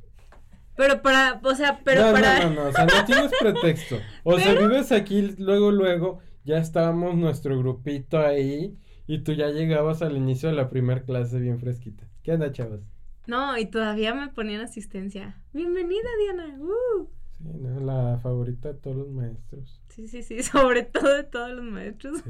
Pero 0.77 1.01
para, 1.01 1.41
o 1.43 1.55
sea, 1.55 1.81
pero 1.83 2.09
no, 2.09 2.13
para. 2.13 2.41
No, 2.41 2.51
no, 2.51 2.65
no, 2.65 2.69
o 2.69 2.73
sea, 2.73 2.85
no 2.85 3.05
tienes 3.07 3.33
pretexto. 3.41 3.97
O 4.23 4.39
sea, 4.39 4.53
vives 4.53 4.93
aquí, 4.93 5.35
luego, 5.39 5.71
luego, 5.71 6.19
ya 6.45 6.59
estábamos 6.59 7.17
nuestro 7.17 7.59
grupito 7.59 8.19
ahí 8.19 8.77
y 9.07 9.21
tú 9.21 9.33
ya 9.33 9.49
llegabas 9.49 10.03
al 10.03 10.15
inicio 10.15 10.51
de 10.51 10.57
la 10.57 10.69
primera 10.69 11.03
clase 11.03 11.41
bien 11.41 11.59
fresquita. 11.59 12.07
¿Qué 12.23 12.33
anda, 12.33 12.53
chavos? 12.53 12.83
No, 13.27 13.57
y 13.57 13.65
todavía 13.65 14.13
me 14.13 14.29
ponían 14.29 14.61
asistencia. 14.61 15.41
Bienvenida, 15.55 16.11
Diana. 16.19 16.59
Uh. 16.61 17.09
Sí, 17.39 17.49
¿no? 17.59 17.81
la 17.81 18.19
favorita 18.19 18.75
de 18.75 18.79
todos 18.79 18.99
los 18.99 19.09
maestros. 19.09 19.81
Sí, 19.89 20.07
sí, 20.07 20.23
sí, 20.23 20.43
sobre 20.43 20.83
todo 20.83 21.15
de 21.15 21.25
todos 21.25 21.51
los 21.53 21.65
maestros. 21.65 22.23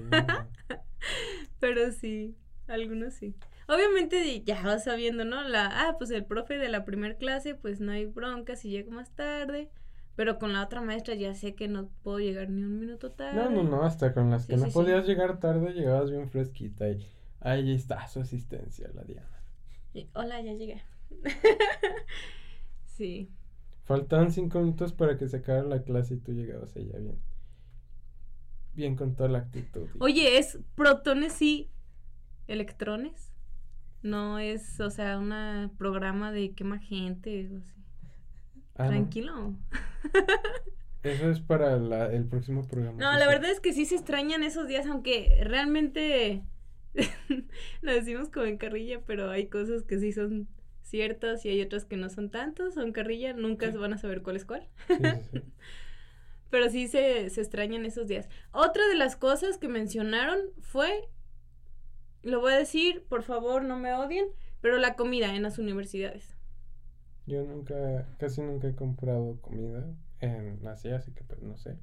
Pero 1.60 1.92
sí, 1.92 2.36
algunos 2.66 3.14
sí. 3.14 3.34
Obviamente 3.68 4.42
ya 4.42 4.62
vas 4.62 4.84
sabiendo, 4.84 5.24
¿no? 5.24 5.46
La, 5.46 5.66
ah, 5.66 5.96
pues 5.98 6.10
el 6.10 6.24
profe 6.24 6.58
de 6.58 6.68
la 6.68 6.84
primera 6.84 7.14
clase, 7.16 7.54
pues 7.54 7.80
no 7.80 7.92
hay 7.92 8.06
bronca 8.06 8.56
si 8.56 8.70
llego 8.70 8.90
más 8.90 9.10
tarde. 9.14 9.70
Pero 10.16 10.38
con 10.38 10.52
la 10.52 10.64
otra 10.64 10.80
maestra 10.80 11.14
ya 11.14 11.34
sé 11.34 11.54
que 11.54 11.68
no 11.68 11.88
puedo 12.02 12.18
llegar 12.18 12.50
ni 12.50 12.62
un 12.62 12.80
minuto 12.80 13.12
tarde. 13.12 13.36
No, 13.36 13.50
no, 13.50 13.62
no, 13.62 13.84
hasta 13.84 14.12
con 14.12 14.30
las 14.30 14.46
que 14.46 14.56
no 14.56 14.68
podías 14.68 15.06
llegar 15.06 15.38
tarde 15.38 15.72
llegabas 15.72 16.10
bien 16.10 16.28
fresquita 16.28 16.88
y 16.90 17.06
ahí 17.40 17.74
está 17.74 18.06
su 18.08 18.20
asistencia, 18.20 18.90
la 18.92 19.04
Diana 19.04 19.40
hola, 20.14 20.40
ya 20.40 20.52
llegué. 20.52 20.82
sí. 22.86 23.30
Faltaban 23.84 24.30
cinco 24.30 24.60
minutos 24.60 24.92
para 24.92 25.18
que 25.18 25.28
se 25.28 25.38
acabara 25.38 25.66
la 25.66 25.82
clase 25.82 26.14
y 26.14 26.18
tú 26.18 26.32
llegabas 26.32 26.76
allá 26.76 26.98
bien. 26.98 27.18
Bien 28.74 28.96
con 28.96 29.14
toda 29.14 29.28
la 29.28 29.38
actitud. 29.38 29.88
Oye, 29.98 30.38
¿es 30.38 30.58
protones 30.74 31.40
y 31.42 31.70
electrones? 32.46 33.32
No 34.02 34.38
es, 34.38 34.80
o 34.80 34.90
sea, 34.90 35.18
un 35.18 35.76
programa 35.76 36.32
de 36.32 36.52
quema 36.52 36.78
gente 36.78 37.50
o 37.52 37.58
así. 37.58 37.80
Ah, 38.76 38.86
Tranquilo. 38.86 39.54
Eso 41.02 41.30
es 41.30 41.40
para 41.40 41.74
el 41.74 42.26
próximo 42.26 42.66
programa. 42.66 42.98
No, 42.98 43.18
la 43.18 43.26
verdad 43.26 43.50
es 43.50 43.60
que 43.60 43.72
sí 43.72 43.86
se 43.86 43.96
extrañan 43.96 44.42
esos 44.42 44.68
días, 44.68 44.86
aunque 44.86 45.40
realmente 45.44 46.44
lo 47.82 47.92
decimos 47.92 48.28
como 48.28 48.46
en 48.46 48.58
carrilla, 48.58 49.00
pero 49.06 49.30
hay 49.30 49.46
cosas 49.46 49.82
que 49.82 49.98
sí 49.98 50.12
son 50.12 50.48
ciertas 50.82 51.44
y 51.44 51.48
hay 51.48 51.62
otras 51.62 51.84
que 51.84 51.96
no 51.96 52.10
son 52.10 52.30
tantos. 52.30 52.74
Son 52.74 52.92
carrilla, 52.92 53.32
nunca 53.32 53.70
se 53.70 53.78
van 53.78 53.94
a 53.94 53.98
saber 53.98 54.22
cuál 54.22 54.36
es 54.36 54.44
cuál. 54.44 54.68
pero 56.50 56.68
sí 56.68 56.88
se, 56.88 57.30
se 57.30 57.40
extrañan 57.40 57.86
esos 57.86 58.06
días. 58.06 58.28
Otra 58.52 58.86
de 58.88 58.96
las 58.96 59.16
cosas 59.16 59.58
que 59.58 59.68
mencionaron 59.68 60.38
fue, 60.60 61.08
lo 62.22 62.40
voy 62.40 62.52
a 62.52 62.58
decir, 62.58 63.04
por 63.08 63.22
favor 63.22 63.62
no 63.64 63.78
me 63.78 63.94
odien, 63.94 64.26
pero 64.60 64.78
la 64.78 64.94
comida 64.94 65.34
en 65.34 65.42
las 65.42 65.58
universidades. 65.58 66.36
Yo 67.26 67.44
nunca, 67.44 68.08
casi 68.18 68.42
nunca 68.42 68.68
he 68.68 68.74
comprado 68.74 69.40
comida 69.40 69.86
en 70.20 70.66
Asia, 70.66 70.96
así 70.96 71.12
que 71.12 71.24
pues 71.24 71.40
no 71.42 71.56
sé. 71.56 71.78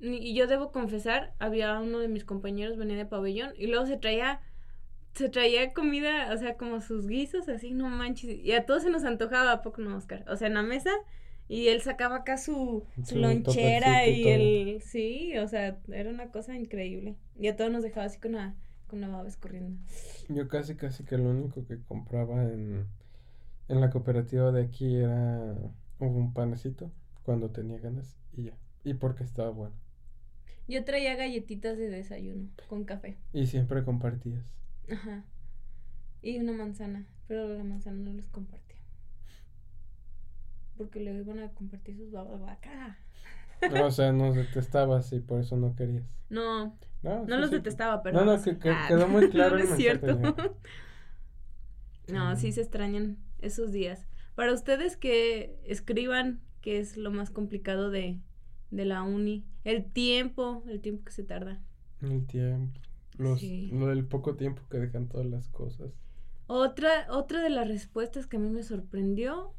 Y 0.00 0.34
yo 0.34 0.46
debo 0.46 0.72
confesar, 0.72 1.34
había 1.38 1.78
uno 1.80 2.00
de 2.00 2.08
mis 2.08 2.24
compañeros 2.24 2.76
venía 2.76 2.96
de 2.96 3.06
pabellón 3.06 3.52
y 3.56 3.68
luego 3.68 3.86
se 3.86 3.96
traía 3.96 4.40
se 5.14 5.28
traía 5.28 5.72
comida, 5.72 6.32
o 6.32 6.36
sea, 6.36 6.56
como 6.56 6.80
sus 6.80 7.06
guisos, 7.06 7.48
así, 7.48 7.72
no 7.72 7.88
manches. 7.88 8.36
Y 8.44 8.52
a 8.52 8.66
todos 8.66 8.82
se 8.82 8.90
nos 8.90 9.04
antojaba, 9.04 9.52
¿a 9.52 9.62
poco 9.62 9.80
no, 9.80 9.96
Oscar? 9.96 10.24
O 10.28 10.36
sea, 10.36 10.48
en 10.48 10.54
la 10.54 10.62
mesa, 10.62 10.90
y 11.48 11.68
él 11.68 11.82
sacaba 11.82 12.16
acá 12.16 12.38
su, 12.38 12.84
lonchera 13.12 14.06
y, 14.06 14.28
el... 14.28 14.82
Sí, 14.82 15.36
o 15.38 15.46
sea, 15.46 15.78
era 15.92 16.10
una 16.10 16.30
cosa 16.30 16.56
increíble. 16.56 17.16
Y 17.38 17.48
a 17.48 17.56
todos 17.56 17.70
nos 17.70 17.82
dejaba 17.82 18.06
así 18.06 18.18
con 18.18 18.32
la, 18.32 18.54
con 18.86 19.00
la 19.00 19.08
baba 19.08 19.28
escurriendo. 19.28 19.78
Yo 20.28 20.48
casi, 20.48 20.74
casi 20.74 21.04
que 21.04 21.18
lo 21.18 21.30
único 21.30 21.66
que 21.66 21.80
compraba 21.82 22.44
en, 22.44 22.86
en 23.68 23.80
la 23.80 23.90
cooperativa 23.90 24.52
de 24.52 24.62
aquí 24.62 24.96
era 24.96 25.54
un 25.98 26.32
panecito, 26.32 26.90
cuando 27.24 27.50
tenía 27.50 27.78
ganas, 27.78 28.16
y 28.32 28.44
ya. 28.44 28.58
Y 28.82 28.94
porque 28.94 29.24
estaba 29.24 29.50
bueno. 29.50 29.74
Yo 30.66 30.82
traía 30.84 31.14
galletitas 31.14 31.76
de 31.76 31.90
desayuno 31.90 32.48
con 32.68 32.84
café. 32.84 33.18
Y 33.34 33.46
siempre 33.46 33.84
compartías. 33.84 34.44
Ajá. 34.90 35.24
Y 36.22 36.38
una 36.38 36.52
manzana, 36.52 37.06
pero 37.28 37.46
la 37.48 37.64
manzana 37.64 37.98
no 37.98 38.12
les 38.14 38.28
compartía. 38.28 38.63
Porque 40.76 41.00
le 41.00 41.12
iban 41.12 41.38
a 41.38 41.48
compartir 41.50 41.96
sus 41.96 42.10
babas 42.10 42.42
acá. 42.48 42.98
No, 43.70 43.86
o 43.86 43.90
sea, 43.90 44.12
nos 44.12 44.34
detestabas 44.34 45.12
y 45.12 45.20
por 45.20 45.40
eso 45.40 45.56
no 45.56 45.74
querías. 45.74 46.04
No, 46.28 46.76
no, 47.02 47.24
los 47.26 47.50
detestaba, 47.50 48.02
pero... 48.02 48.24
No, 48.24 48.36
no, 48.36 48.42
que, 48.42 48.70
ah, 48.70 48.84
quedó 48.88 49.08
muy 49.08 49.28
claro. 49.30 49.58
no, 49.58 49.64
es 49.64 49.76
cierto. 49.76 50.18
no, 52.08 52.36
sí 52.36 52.52
se 52.52 52.62
extrañan 52.62 53.18
esos 53.40 53.72
días. 53.72 54.06
Para 54.34 54.52
ustedes 54.52 54.96
que 54.96 55.60
escriban, 55.64 56.40
que 56.60 56.80
es 56.80 56.96
lo 56.96 57.10
más 57.10 57.30
complicado 57.30 57.90
de, 57.90 58.18
de 58.70 58.84
la 58.84 59.02
uni, 59.02 59.44
el 59.64 59.84
tiempo, 59.84 60.64
el 60.68 60.80
tiempo 60.80 61.04
que 61.04 61.12
se 61.12 61.22
tarda. 61.22 61.60
El 62.00 62.26
tiempo. 62.26 62.80
Los, 63.16 63.42
Lo 63.42 63.86
del 63.86 64.04
poco 64.04 64.34
tiempo 64.34 64.62
que 64.68 64.78
dejan 64.78 65.08
todas 65.08 65.26
las 65.26 65.48
cosas. 65.48 65.92
Otra, 66.46 67.06
otra 67.10 67.42
de 67.42 67.50
las 67.50 67.68
respuestas 67.68 68.26
que 68.26 68.36
a 68.36 68.40
mí 68.40 68.50
me 68.50 68.62
sorprendió 68.62 69.54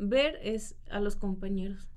ver 0.00 0.38
es 0.42 0.76
a 0.90 0.98
los 1.00 1.14
compañeros. 1.16 1.88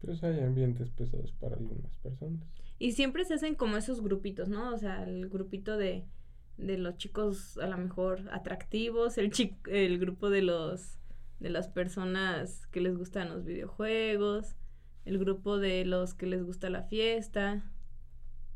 Pero 0.00 0.14
hay 0.22 0.40
ambientes 0.40 0.90
pesados 0.90 1.32
para 1.32 1.56
algunas 1.56 1.96
personas. 1.98 2.46
Y 2.78 2.92
siempre 2.92 3.24
se 3.24 3.34
hacen 3.34 3.54
como 3.54 3.76
esos 3.76 4.02
grupitos, 4.02 4.48
¿no? 4.48 4.74
O 4.74 4.78
sea, 4.78 5.04
el 5.04 5.28
grupito 5.28 5.76
de, 5.76 6.04
de 6.56 6.78
los 6.78 6.96
chicos 6.96 7.56
a 7.58 7.66
lo 7.66 7.78
mejor 7.78 8.28
atractivos, 8.32 9.18
el, 9.18 9.32
el 9.66 9.98
grupo 9.98 10.30
de 10.30 10.42
los 10.42 10.98
de 11.40 11.50
las 11.50 11.68
personas 11.68 12.66
que 12.72 12.80
les 12.80 12.96
gustan 12.96 13.28
los 13.28 13.44
videojuegos, 13.44 14.56
el 15.04 15.18
grupo 15.18 15.58
de 15.58 15.84
los 15.84 16.14
que 16.14 16.26
les 16.26 16.42
gusta 16.42 16.68
la 16.68 16.82
fiesta. 16.82 17.70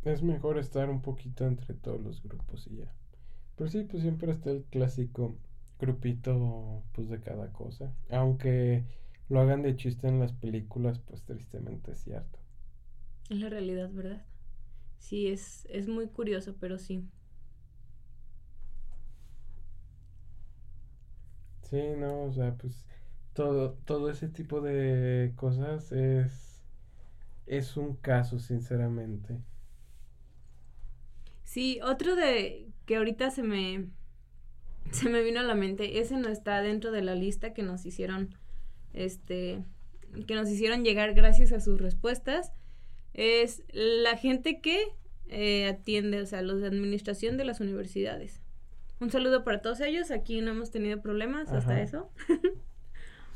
Es 0.03 0.23
mejor 0.23 0.59
estar 0.59 0.91
un 0.91 1.01
poquito 1.01 1.47
entre 1.47 1.75
todos 1.75 2.01
los 2.01 2.23
grupos 2.25 2.67
y 2.67 2.79
ya. 2.79 2.93
Pero 3.55 3.71
sí, 3.71 3.85
pues 3.85 4.03
siempre 4.03 4.33
está 4.33 4.51
el 4.51 4.65
clásico 4.65 5.39
grupito 5.83 6.85
pues 6.95 7.09
de 7.11 7.21
cada 7.21 7.53
cosa. 7.53 7.93
Aunque 8.11 8.85
lo 9.29 9.41
hagan 9.43 9.63
de 9.63 9.77
chiste 9.77 10.09
en 10.09 10.21
las 10.21 10.33
películas, 10.33 11.01
pues 11.01 11.25
tristemente 11.25 11.93
es 11.93 12.01
cierto. 12.01 12.41
Es 13.29 13.39
la 13.41 13.49
realidad, 13.49 13.91
¿verdad? 13.93 14.25
Sí, 14.99 15.29
es, 15.29 15.67
es 15.71 15.89
muy 15.89 16.09
curioso, 16.09 16.57
pero 16.61 16.79
sí. 16.79 17.05
Sí, 21.63 21.79
no, 21.99 22.25
o 22.25 22.33
sea, 22.33 22.55
pues 22.57 22.87
todo, 23.33 23.75
todo 23.87 24.11
ese 24.11 24.29
tipo 24.29 24.61
de 24.61 25.33
cosas 25.37 25.91
es, 25.93 26.63
es 27.47 27.77
un 27.77 27.97
caso, 27.97 28.39
sinceramente. 28.41 29.41
Sí, 31.45 31.81
otro 31.83 32.17
de 32.17 32.69
que 32.87 32.97
ahorita 32.97 33.31
se 33.31 33.43
me, 33.43 33.89
se 34.91 35.09
me 35.09 35.23
vino 35.23 35.41
a 35.41 35.45
la 35.45 35.55
mente, 35.55 36.01
ese 36.01 36.17
no 36.17 36.29
está 36.29 36.61
dentro 36.61 36.91
de 36.93 37.03
la 37.03 37.15
lista 37.15 37.55
que 37.55 37.63
nos 37.63 37.87
hicieron, 37.87 38.35
este, 38.93 39.65
que 40.27 40.35
nos 40.35 40.49
hicieron 40.49 40.85
llegar 40.85 41.15
gracias 41.15 41.53
a 41.53 41.61
sus 41.61 41.81
respuestas, 41.81 42.53
es 43.15 43.63
la 43.73 44.17
gente 44.17 44.61
que 44.61 44.83
eh, 45.29 45.67
atiende, 45.67 46.21
o 46.21 46.27
sea, 46.27 46.43
los 46.43 46.61
de 46.61 46.67
administración 46.67 47.37
de 47.37 47.45
las 47.45 47.61
universidades. 47.61 48.43
Un 49.01 49.11
saludo 49.11 49.45
para 49.45 49.61
todos 49.61 49.81
ellos. 49.81 50.11
Aquí 50.11 50.41
no 50.41 50.53
hemos 50.53 50.71
tenido 50.71 51.01
problemas 51.01 51.51
hasta 51.51 51.81
eso. 51.83 52.11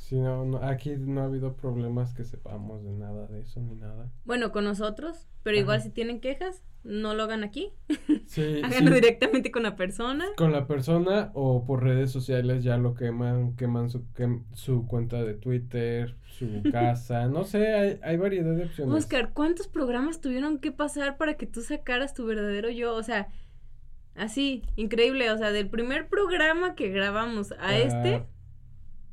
sí, 0.09 0.17
no, 0.17 0.59
aquí 0.63 0.95
no 0.97 1.21
ha 1.21 1.25
habido 1.25 1.57
problemas 1.57 2.15
que 2.15 2.25
sepamos 2.25 2.85
de 2.85 2.93
nada 2.93 3.27
de 3.27 3.41
eso 3.41 3.61
ni 3.61 3.75
nada. 3.75 4.11
Bueno, 4.25 4.53
con 4.53 4.65
nosotros, 4.65 5.27
pero 5.43 5.57
igual 5.57 5.81
si 5.83 5.91
tienen 5.91 6.21
quejas, 6.21 6.63
no 6.85 7.15
lo 7.15 7.25
hagan 7.25 7.43
aquí. 7.43 7.73
Sí. 8.27 8.61
Háganlo 8.65 8.95
directamente 8.95 9.51
con 9.51 9.65
la 9.65 9.75
persona. 9.75 10.25
Con 10.37 10.53
la 10.53 10.69
persona 10.69 11.33
o 11.35 11.65
por 11.65 11.83
redes 11.83 12.13
sociales 12.13 12.63
ya 12.63 12.77
lo 12.77 12.95
queman, 12.95 13.57
queman 13.57 13.91
su, 13.91 14.05
su 14.55 14.87
cuenta 14.87 15.25
de 15.25 15.35
Twitter, 15.35 16.17
su 16.27 16.63
casa, 16.73 17.27
no 17.27 17.43
sé, 17.43 17.75
hay, 17.75 18.01
hay 18.03 18.17
variedad 18.17 18.55
de 18.55 18.67
opciones. 18.67 18.95
Oscar, 18.95 19.33
¿cuántos 19.33 19.67
programas 19.67 20.21
tuvieron 20.21 20.59
que 20.59 20.71
pasar 20.71 21.17
para 21.17 21.35
que 21.35 21.47
tú 21.47 21.63
sacaras 21.63 22.15
tu 22.15 22.27
verdadero 22.27 22.71
yo? 22.71 22.95
O 22.95 23.03
sea, 23.03 23.29
Así, 24.17 24.63
increíble, 24.77 25.31
o 25.31 25.37
sea, 25.37 25.53
del 25.53 25.69
primer 25.69 26.09
programa 26.09 26.75
que 26.75 26.89
grabamos 26.89 27.53
a 27.61 27.77
este. 27.77 28.25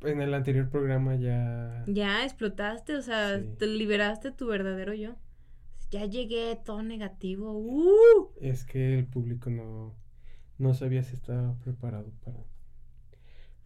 En 0.04 0.20
el 0.20 0.34
anterior 0.34 0.68
programa 0.68 1.14
ya. 1.16 1.84
Ya 1.86 2.24
explotaste, 2.24 2.96
o 2.96 3.02
sea, 3.02 3.42
te 3.58 3.66
liberaste 3.66 4.32
tu 4.32 4.46
verdadero 4.46 4.94
yo. 4.94 5.16
Ya 5.90 6.06
llegué 6.06 6.56
todo 6.56 6.82
negativo. 6.82 7.52
¡Uh! 7.52 8.30
Es 8.40 8.64
que 8.64 8.98
el 8.98 9.06
público 9.06 9.50
no, 9.50 9.94
no 10.58 10.74
sabía 10.74 11.02
si 11.02 11.14
estaba 11.14 11.54
preparado 11.60 12.12
para, 12.24 12.38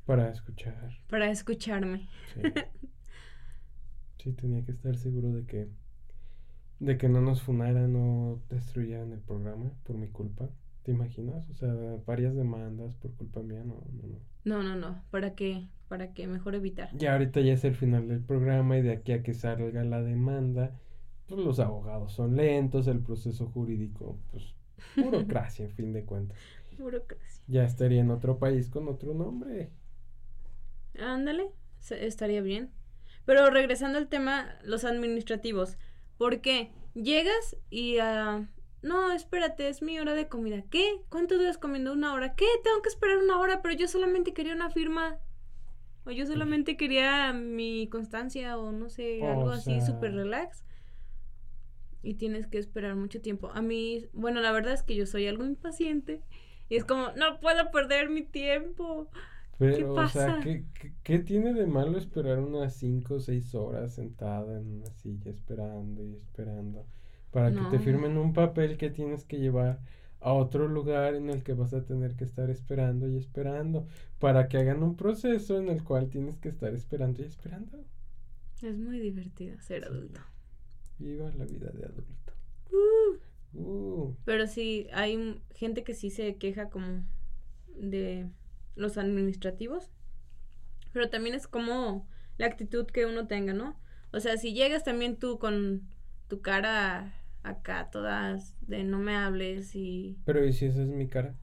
para 0.04 0.30
escuchar. 0.30 0.90
Para 1.08 1.30
escucharme. 1.30 2.08
Sí. 2.34 2.40
sí, 4.18 4.32
tenía 4.32 4.64
que 4.64 4.72
estar 4.72 4.96
seguro 4.96 5.32
de 5.32 5.46
que, 5.46 5.68
de 6.80 6.98
que 6.98 7.08
no 7.08 7.20
nos 7.20 7.42
funaran 7.42 7.94
o 7.96 8.42
destruyeran 8.48 9.12
el 9.12 9.20
programa 9.20 9.72
por 9.84 9.96
mi 9.96 10.08
culpa. 10.08 10.50
¿Te 10.88 10.94
imaginas? 10.94 11.46
O 11.50 11.54
sea, 11.54 11.70
varias 12.06 12.34
demandas 12.34 12.94
por 12.94 13.12
culpa 13.12 13.42
mía, 13.42 13.62
no, 13.62 13.74
no, 13.92 14.08
no. 14.08 14.18
No, 14.44 14.62
no, 14.62 14.74
no. 14.74 15.04
¿Para 15.10 15.34
qué? 15.34 15.68
Para 15.86 16.14
que 16.14 16.26
mejor 16.26 16.54
evitar. 16.54 16.88
Ya 16.96 17.12
ahorita 17.12 17.42
ya 17.42 17.52
es 17.52 17.64
el 17.64 17.74
final 17.74 18.08
del 18.08 18.24
programa 18.24 18.78
y 18.78 18.80
de 18.80 18.92
aquí 18.92 19.12
a 19.12 19.22
que 19.22 19.34
salga 19.34 19.84
la 19.84 20.00
demanda, 20.00 20.80
pues 21.26 21.44
los 21.44 21.60
abogados 21.60 22.14
son 22.14 22.36
lentos, 22.36 22.86
el 22.86 23.00
proceso 23.00 23.48
jurídico, 23.48 24.18
pues 24.30 24.54
burocracia, 24.96 25.66
en 25.66 25.72
fin 25.72 25.92
de 25.92 26.06
cuentas. 26.06 26.38
Burocracia. 26.78 27.44
Ya 27.48 27.64
estaría 27.64 28.00
en 28.00 28.10
otro 28.10 28.38
país 28.38 28.70
con 28.70 28.88
otro 28.88 29.12
nombre. 29.12 29.68
Ándale, 30.98 31.50
estaría 31.90 32.40
bien. 32.40 32.70
Pero 33.26 33.50
regresando 33.50 33.98
al 33.98 34.08
tema, 34.08 34.58
los 34.64 34.86
administrativos. 34.86 35.76
¿Por 36.16 36.40
qué? 36.40 36.72
Llegas 36.94 37.58
y 37.68 37.98
a 37.98 38.48
no, 38.88 39.12
espérate, 39.12 39.68
es 39.68 39.82
mi 39.82 40.00
hora 40.00 40.14
de 40.14 40.28
comida. 40.28 40.62
¿Qué? 40.70 41.02
¿Cuánto 41.10 41.36
duras 41.36 41.58
comiendo? 41.58 41.92
¿Una 41.92 42.14
hora? 42.14 42.34
¿Qué? 42.34 42.46
Tengo 42.64 42.80
que 42.82 42.88
esperar 42.88 43.18
una 43.18 43.38
hora, 43.38 43.60
pero 43.60 43.74
yo 43.74 43.86
solamente 43.86 44.32
quería 44.32 44.54
una 44.54 44.70
firma. 44.70 45.18
O 46.04 46.10
yo 46.10 46.26
solamente 46.26 46.78
quería 46.78 47.34
mi 47.34 47.86
constancia 47.88 48.56
o 48.56 48.72
no 48.72 48.88
sé, 48.88 49.22
algo 49.22 49.50
así 49.50 49.82
súper 49.82 50.14
relax. 50.14 50.64
Y 52.02 52.14
tienes 52.14 52.46
que 52.46 52.56
esperar 52.58 52.96
mucho 52.96 53.20
tiempo. 53.20 53.50
A 53.52 53.60
mí, 53.60 54.06
bueno, 54.14 54.40
la 54.40 54.52
verdad 54.52 54.72
es 54.72 54.82
que 54.82 54.96
yo 54.96 55.04
soy 55.04 55.26
algo 55.26 55.44
impaciente. 55.44 56.22
Y 56.70 56.76
es 56.76 56.84
como, 56.84 57.10
no 57.12 57.40
puedo 57.40 57.70
perder 57.70 58.08
mi 58.08 58.22
tiempo. 58.22 59.10
Pero, 59.58 59.76
¿Qué 59.76 59.84
pasa? 59.94 60.26
o 60.26 60.28
sea, 60.28 60.40
¿qué, 60.42 60.64
¿qué, 61.02 61.18
tiene 61.18 61.52
de 61.52 61.66
malo 61.66 61.98
esperar 61.98 62.38
unas 62.38 62.74
5 62.76 63.14
o 63.14 63.20
6 63.20 63.54
horas 63.56 63.94
sentada 63.94 64.58
en 64.58 64.80
una 64.80 64.90
silla 64.92 65.30
esperando 65.30 66.02
y 66.04 66.14
esperando? 66.14 66.86
Para 67.30 67.52
que 67.52 67.60
te 67.70 67.78
firmen 67.78 68.16
un 68.16 68.32
papel 68.32 68.76
que 68.76 68.90
tienes 68.90 69.24
que 69.24 69.38
llevar 69.38 69.80
a 70.20 70.32
otro 70.32 70.66
lugar 70.66 71.14
en 71.14 71.30
el 71.30 71.42
que 71.42 71.52
vas 71.52 71.72
a 71.74 71.84
tener 71.84 72.16
que 72.16 72.24
estar 72.24 72.50
esperando 72.50 73.08
y 73.08 73.16
esperando, 73.16 73.86
para 74.18 74.48
que 74.48 74.58
hagan 74.58 74.82
un 74.82 74.96
proceso 74.96 75.58
en 75.58 75.68
el 75.68 75.84
cual 75.84 76.08
tienes 76.08 76.38
que 76.38 76.48
estar 76.48 76.74
esperando 76.74 77.22
y 77.22 77.26
esperando. 77.26 77.84
Es 78.62 78.76
muy 78.76 78.98
divertido 78.98 79.60
ser 79.60 79.84
adulto. 79.84 80.20
Viva 80.98 81.30
la 81.36 81.44
vida 81.44 81.70
de 81.70 81.84
adulto. 81.84 82.32
Uh. 82.72 83.58
Uh. 83.58 84.16
Pero 84.24 84.46
sí, 84.46 84.88
hay 84.92 85.40
gente 85.54 85.84
que 85.84 85.94
sí 85.94 86.10
se 86.10 86.36
queja 86.36 86.68
como 86.68 87.04
de 87.76 88.28
los 88.74 88.98
administrativos, 88.98 89.90
pero 90.92 91.08
también 91.08 91.34
es 91.34 91.46
como 91.46 92.08
la 92.36 92.46
actitud 92.46 92.86
que 92.86 93.06
uno 93.06 93.26
tenga, 93.26 93.52
¿no? 93.52 93.78
O 94.12 94.20
sea, 94.20 94.36
si 94.36 94.52
llegas 94.52 94.84
también 94.84 95.16
tú 95.16 95.38
con 95.38 95.82
tu 96.28 96.40
cara 96.40 97.14
acá 97.42 97.90
todas 97.90 98.54
de 98.60 98.84
no 98.84 98.98
me 98.98 99.16
hables 99.16 99.74
y... 99.74 100.18
Pero 100.24 100.44
¿y 100.44 100.52
si 100.52 100.66
esa 100.66 100.82
es 100.82 100.88
mi 100.88 101.08
cara? 101.08 101.34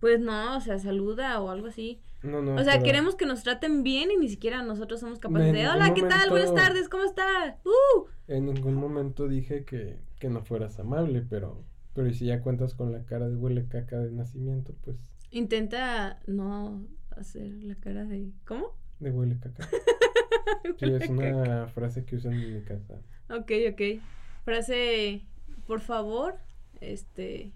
Pues 0.00 0.20
no, 0.20 0.56
o 0.56 0.60
sea, 0.60 0.78
saluda 0.78 1.40
o 1.40 1.48
algo 1.48 1.68
así. 1.68 2.02
No, 2.22 2.42
no. 2.42 2.56
O 2.56 2.64
sea, 2.64 2.82
queremos 2.82 3.16
que 3.16 3.26
nos 3.26 3.42
traten 3.42 3.82
bien 3.82 4.10
y 4.10 4.16
ni 4.16 4.28
siquiera 4.28 4.62
nosotros 4.62 5.00
somos 5.00 5.18
capaces 5.18 5.52
de, 5.52 5.66
hola, 5.68 5.94
¿qué 5.94 6.02
tal? 6.02 6.30
Buenas 6.30 6.54
tardes, 6.54 6.88
¿cómo 6.88 7.04
estás? 7.04 7.56
¡Uh! 7.64 8.04
En 8.28 8.46
ningún 8.46 8.74
momento 8.74 9.28
dije 9.28 9.64
que, 9.64 9.98
que 10.18 10.28
no 10.28 10.42
fueras 10.42 10.78
amable, 10.78 11.24
pero, 11.28 11.64
pero 11.94 12.12
si 12.12 12.26
ya 12.26 12.42
cuentas 12.42 12.74
con 12.74 12.92
la 12.92 13.04
cara 13.04 13.28
de 13.28 13.36
huele 13.36 13.66
caca 13.66 13.98
de 13.98 14.10
nacimiento, 14.10 14.74
pues... 14.82 14.96
Intenta 15.30 16.20
no 16.26 16.86
hacer 17.10 17.50
la 17.62 17.74
cara 17.76 18.04
de... 18.04 18.30
¿Cómo? 18.46 18.76
De 19.00 19.10
huele 19.10 19.38
caca. 19.38 19.68
sí, 20.78 20.84
es 20.84 21.08
una 21.08 21.66
frase 21.68 22.04
que 22.04 22.16
usan 22.16 22.34
en 22.34 22.54
mi 22.56 22.62
casa. 22.62 22.94
Ok, 23.30 23.52
ok. 23.70 24.02
Frase, 24.44 25.24
por 25.66 25.80
favor, 25.80 26.36
este, 26.80 27.52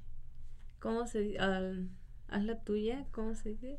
¿cómo 0.79 1.07
se 1.07 1.21
dice? 1.21 1.39
haz 1.39 2.45
la 2.45 2.63
tuya, 2.63 3.07
¿cómo 3.13 3.35
se 3.35 3.51
dice? 3.51 3.79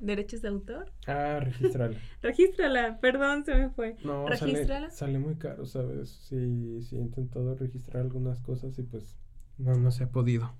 ¿Derechos 0.00 0.40
de 0.40 0.48
autor? 0.48 0.92
Ah, 1.06 1.40
regístrala. 1.40 1.98
regístrala, 2.22 3.00
perdón, 3.00 3.44
se 3.44 3.54
me 3.54 3.70
fue. 3.70 3.96
No, 4.04 4.26
Sale, 4.36 4.90
sale, 4.90 5.18
muy 5.18 5.34
caro, 5.34 5.66
¿sabes? 5.66 6.08
Sí, 6.08 6.80
sí, 6.82 6.96
he 6.96 7.00
intentado 7.00 7.54
registrar 7.56 8.02
algunas 8.02 8.40
cosas 8.40 8.78
y 8.78 8.82
pues 8.82 9.18
no, 9.58 9.74
no 9.74 9.90
se 9.90 10.04
ha 10.04 10.10
podido. 10.10 10.54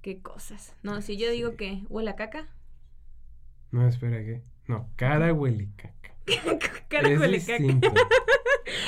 ¿Qué 0.00 0.22
cosas? 0.22 0.74
No, 0.82 1.02
si 1.02 1.16
yo 1.18 1.30
digo 1.30 1.56
que 1.56 1.84
huele 1.90 2.10
a 2.10 2.16
caca. 2.16 2.48
No, 3.70 3.86
espera, 3.86 4.18
¿qué? 4.24 4.42
No, 4.66 4.88
cara 4.96 5.32
huele 5.34 5.68
caca. 5.76 6.14
cara 6.88 7.08
huele 7.20 7.44
caca. 7.44 7.92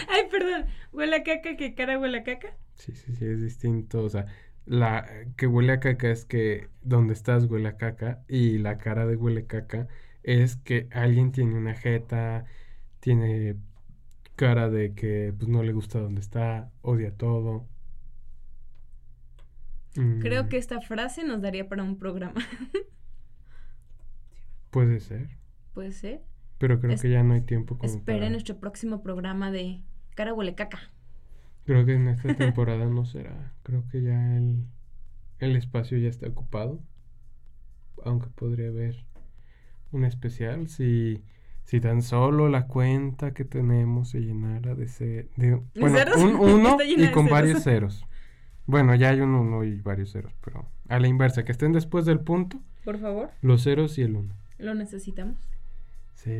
Ay, 0.08 0.22
perdón, 0.30 0.66
huele 0.92 1.16
a 1.16 1.22
caca, 1.22 1.56
que 1.56 1.74
cara 1.74 1.98
huele 1.98 2.18
a 2.18 2.22
caca. 2.24 2.56
Sí, 2.74 2.92
sí, 2.94 3.14
sí, 3.14 3.24
es 3.26 3.40
distinto. 3.42 4.02
O 4.04 4.08
sea, 4.08 4.26
la 4.66 5.06
que 5.36 5.46
huele 5.46 5.72
a 5.72 5.80
caca 5.80 6.10
es 6.10 6.24
que 6.24 6.68
donde 6.82 7.12
estás 7.14 7.44
huele 7.46 7.68
a 7.68 7.76
caca 7.76 8.24
y 8.28 8.58
la 8.58 8.78
cara 8.78 9.06
de 9.06 9.16
huele 9.16 9.46
caca 9.46 9.88
es 10.22 10.56
que 10.56 10.88
alguien 10.92 11.32
tiene 11.32 11.54
una 11.56 11.74
jeta, 11.74 12.44
tiene 13.00 13.56
cara 14.36 14.70
de 14.70 14.94
que 14.94 15.34
pues 15.38 15.48
no 15.48 15.62
le 15.62 15.72
gusta 15.72 16.00
donde 16.00 16.20
está, 16.20 16.72
odia 16.82 17.16
todo. 17.16 17.68
Creo 20.18 20.44
Mm, 20.44 20.48
que 20.48 20.56
esta 20.56 20.80
frase 20.80 21.24
nos 21.24 21.40
daría 21.42 21.68
para 21.68 21.82
un 21.82 21.98
programa. 21.98 22.40
puede 24.70 25.00
ser, 25.00 25.28
Puede 25.72 25.92
ser. 25.92 26.22
pero 26.58 26.80
creo 26.80 26.94
Es- 26.94 27.02
que 27.02 27.10
ya 27.10 27.22
no 27.24 27.34
hay 27.34 27.42
tiempo 27.42 27.78
como 27.78 27.98
Esperen 27.98 28.20
para- 28.20 28.30
nuestro 28.30 28.58
próximo 28.60 29.02
programa 29.02 29.50
de 29.50 29.82
Cara 30.20 30.34
huele 30.34 30.54
caca. 30.54 30.78
Creo 31.64 31.86
que 31.86 31.94
en 31.94 32.08
esta 32.08 32.34
temporada 32.34 32.84
no 32.84 33.06
será. 33.06 33.54
Creo 33.62 33.84
que 33.90 34.02
ya 34.02 34.36
el, 34.36 34.66
el 35.38 35.56
espacio 35.56 35.96
ya 35.96 36.10
está 36.10 36.28
ocupado. 36.28 36.78
Aunque 38.04 38.26
podría 38.28 38.68
haber 38.68 39.02
un 39.92 40.04
especial 40.04 40.68
si, 40.68 41.24
si 41.64 41.80
tan 41.80 42.02
solo 42.02 42.50
la 42.50 42.66
cuenta 42.66 43.32
que 43.32 43.46
tenemos 43.46 44.10
se 44.10 44.20
llenara 44.20 44.74
de, 44.74 44.88
ce- 44.88 45.30
de 45.36 45.58
bueno, 45.74 45.96
ceros? 45.96 46.16
un 46.18 46.34
uno 46.38 46.76
y 46.84 46.96
con 47.12 47.24
ceros. 47.24 47.30
varios 47.30 47.62
ceros. 47.62 48.04
Bueno, 48.66 48.94
ya 48.96 49.08
hay 49.08 49.20
un 49.22 49.34
uno 49.34 49.64
y 49.64 49.80
varios 49.80 50.12
ceros, 50.12 50.34
pero 50.44 50.68
a 50.88 50.98
la 51.00 51.08
inversa, 51.08 51.46
que 51.46 51.52
estén 51.52 51.72
después 51.72 52.04
del 52.04 52.20
punto, 52.20 52.60
Por 52.84 52.98
favor, 52.98 53.30
los 53.40 53.62
ceros 53.64 53.96
y 53.96 54.02
el 54.02 54.16
uno. 54.16 54.34
lo 54.58 54.74
necesitamos. 54.74 55.38
Sí. 56.14 56.30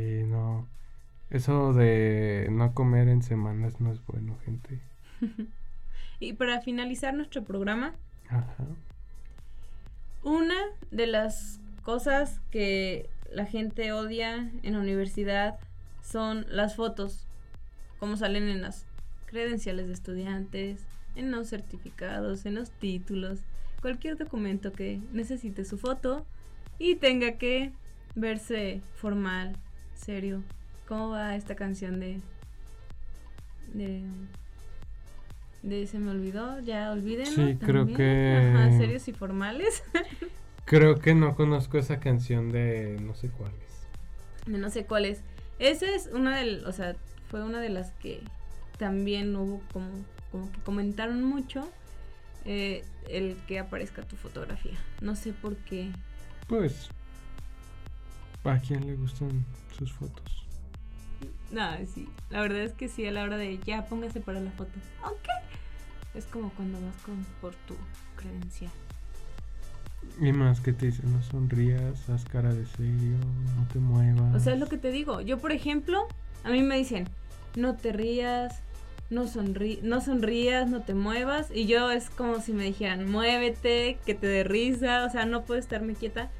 Eso 1.30 1.72
de 1.72 2.48
no 2.50 2.74
comer 2.74 3.08
en 3.08 3.22
semanas 3.22 3.80
no 3.80 3.92
es 3.92 4.04
bueno, 4.06 4.36
gente. 4.44 4.80
Y 6.22 6.34
para 6.34 6.60
finalizar 6.60 7.14
nuestro 7.14 7.44
programa, 7.44 7.94
Ajá. 8.28 8.66
una 10.22 10.54
de 10.90 11.06
las 11.06 11.60
cosas 11.82 12.42
que 12.50 13.08
la 13.32 13.46
gente 13.46 13.92
odia 13.92 14.50
en 14.62 14.74
la 14.74 14.80
universidad 14.80 15.58
son 16.02 16.44
las 16.50 16.76
fotos, 16.76 17.26
como 17.98 18.18
salen 18.18 18.50
en 18.50 18.60
las 18.60 18.84
credenciales 19.24 19.86
de 19.86 19.94
estudiantes, 19.94 20.84
en 21.16 21.30
los 21.30 21.48
certificados, 21.48 22.44
en 22.44 22.56
los 22.56 22.70
títulos, 22.70 23.38
cualquier 23.80 24.18
documento 24.18 24.72
que 24.72 25.00
necesite 25.14 25.64
su 25.64 25.78
foto 25.78 26.26
y 26.78 26.96
tenga 26.96 27.38
que 27.38 27.72
verse 28.14 28.82
formal, 28.96 29.56
serio. 29.94 30.42
¿Cómo 30.90 31.10
va 31.10 31.36
esta 31.36 31.54
canción 31.54 32.00
de 32.00 32.20
de 33.74 34.02
de 35.62 35.86
se 35.86 35.98
me 36.00 36.10
olvidó? 36.10 36.58
Ya 36.60 36.90
olvídenlo. 36.90 37.46
Sí, 37.46 37.56
creo 37.60 37.86
también. 37.86 37.96
que- 37.96 38.52
Ajá, 38.56 38.76
serios 38.76 39.06
y 39.08 39.12
formales. 39.12 39.84
Creo 40.64 40.96
que 41.00 41.14
no 41.14 41.34
conozco 41.36 41.78
esa 41.78 41.98
canción 42.00 42.50
de 42.50 42.98
no 43.00 43.14
sé 43.14 43.28
cuál 43.28 43.52
es. 43.66 44.50
de 44.52 44.58
no 44.58 44.68
sé 44.70 44.84
cuál 44.84 45.04
es. 45.04 45.20
Esa 45.60 45.86
es 45.86 46.08
una 46.12 46.36
de, 46.38 46.64
o 46.64 46.72
sea, 46.72 46.96
fue 47.28 47.42
una 47.44 47.60
de 47.60 47.68
las 47.70 47.90
que 47.92 48.20
también 48.78 49.34
hubo 49.36 49.60
como, 49.72 49.88
como 50.32 50.50
que 50.52 50.58
comentaron 50.60 51.22
mucho 51.24 51.68
eh, 52.44 52.84
el 53.08 53.36
que 53.48 53.58
aparezca 53.60 54.02
tu 54.02 54.16
fotografía. 54.16 54.78
No 55.00 55.14
sé 55.16 55.32
por 55.32 55.56
qué. 55.56 55.90
Pues, 56.48 56.88
¿a 58.44 58.58
quién 58.58 58.86
le 58.86 58.94
gustan 58.96 59.44
sus 59.76 59.92
fotos? 59.92 60.39
No, 61.50 61.68
sí, 61.92 62.08
la 62.30 62.40
verdad 62.40 62.60
es 62.60 62.72
que 62.72 62.88
sí, 62.88 63.06
a 63.06 63.10
la 63.10 63.22
hora 63.22 63.36
de 63.36 63.58
ya 63.58 63.86
póngase 63.86 64.20
para 64.20 64.40
la 64.40 64.50
foto. 64.52 64.72
Ok. 65.04 65.28
Es 66.14 66.24
como 66.26 66.50
cuando 66.50 66.80
vas 66.80 66.96
con 67.04 67.24
por 67.40 67.54
tu 67.66 67.74
credencial. 68.16 68.70
Y 70.20 70.32
más 70.32 70.60
que 70.60 70.72
te 70.72 70.86
dicen, 70.86 71.12
no 71.12 71.22
sonrías, 71.22 72.08
haz 72.08 72.24
cara 72.24 72.52
de 72.52 72.66
serio, 72.66 73.16
no 73.56 73.66
te 73.72 73.78
muevas. 73.78 74.34
O 74.34 74.40
sea, 74.40 74.54
es 74.54 74.60
lo 74.60 74.66
que 74.66 74.78
te 74.78 74.90
digo. 74.90 75.20
Yo, 75.20 75.38
por 75.38 75.52
ejemplo, 75.52 76.08
a 76.44 76.50
mí 76.50 76.62
me 76.62 76.76
dicen, 76.76 77.08
no 77.56 77.76
te 77.76 77.92
rías, 77.92 78.62
no, 79.10 79.26
sonrí 79.26 79.80
no 79.82 80.00
sonrías, 80.00 80.68
no 80.68 80.82
te 80.82 80.94
muevas. 80.94 81.48
Y 81.52 81.66
yo 81.66 81.90
es 81.90 82.10
como 82.10 82.40
si 82.40 82.52
me 82.52 82.64
dijeran, 82.64 83.10
muévete, 83.10 83.98
que 84.06 84.14
te 84.14 84.26
dé 84.26 84.44
risa. 84.44 85.04
O 85.04 85.10
sea, 85.10 85.26
no 85.26 85.42
puedo 85.42 85.60
estarme 85.60 85.94
quieta. 85.94 86.30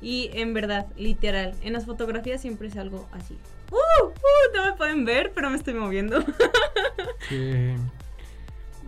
Y 0.00 0.30
en 0.32 0.54
verdad, 0.54 0.86
literal, 0.96 1.54
en 1.62 1.72
las 1.72 1.86
fotografías 1.86 2.40
siempre 2.40 2.68
es 2.68 2.76
algo 2.76 3.08
así. 3.12 3.36
¡Uh! 3.70 3.76
¡Uh! 4.06 4.56
No 4.56 4.64
me 4.66 4.72
pueden 4.74 5.04
ver, 5.04 5.32
pero 5.34 5.50
me 5.50 5.56
estoy 5.56 5.74
moviendo. 5.74 6.18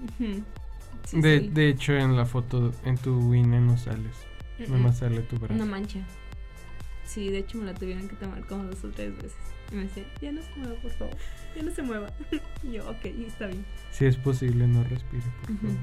Ujú. 0.00 0.44
Sí, 1.04 1.20
de, 1.20 1.40
sí. 1.40 1.48
de 1.48 1.68
hecho, 1.68 1.92
en 1.94 2.16
la 2.16 2.26
foto, 2.26 2.72
en 2.84 2.96
tu 2.96 3.34
INE 3.34 3.60
no 3.60 3.76
sales. 3.76 4.14
Nada 4.58 4.78
mm. 4.78 4.82
más 4.82 4.98
sale 4.98 5.22
tu 5.22 5.36
brazo. 5.36 5.54
Una 5.54 5.64
mancha. 5.64 6.00
Sí, 7.04 7.28
de 7.30 7.38
hecho 7.38 7.58
me 7.58 7.64
la 7.64 7.74
tuvieron 7.74 8.08
que 8.08 8.14
tomar 8.16 8.46
como 8.46 8.64
dos 8.64 8.84
o 8.84 8.90
tres 8.90 9.16
veces. 9.16 9.34
Y 9.72 9.74
me 9.74 9.82
decía, 9.82 10.04
ya 10.20 10.32
no 10.32 10.42
se 10.42 10.54
mueva, 10.56 10.74
por 10.80 10.90
favor. 10.92 11.16
Ya 11.56 11.62
no 11.62 11.70
se 11.72 11.82
mueva. 11.82 12.06
y 12.62 12.72
yo, 12.72 12.88
ok, 12.88 13.04
está 13.26 13.46
bien. 13.46 13.64
Si 13.90 14.06
es 14.06 14.16
posible, 14.16 14.66
no 14.68 14.84
respire, 14.84 15.24
por 15.40 15.56
favor. 15.56 15.76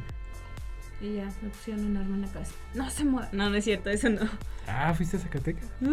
Y 1.02 1.16
ya 1.16 1.26
me 1.42 1.50
pusieron 1.50 1.86
un 1.86 1.98
arma 1.98 2.16
en 2.16 2.22
la 2.24 2.28
cabeza. 2.30 2.54
No 2.74 2.90
se 2.90 3.06
mueva. 3.06 3.30
No, 3.32 3.50
no 3.50 3.56
es 3.56 3.64
cierto, 3.66 3.90
eso 3.90 4.10
no. 4.10 4.22
Ah, 4.68 4.94
¿fuiste 4.96 5.18
a 5.18 5.20
Zacatecas? 5.20 5.66
No, 5.80 5.92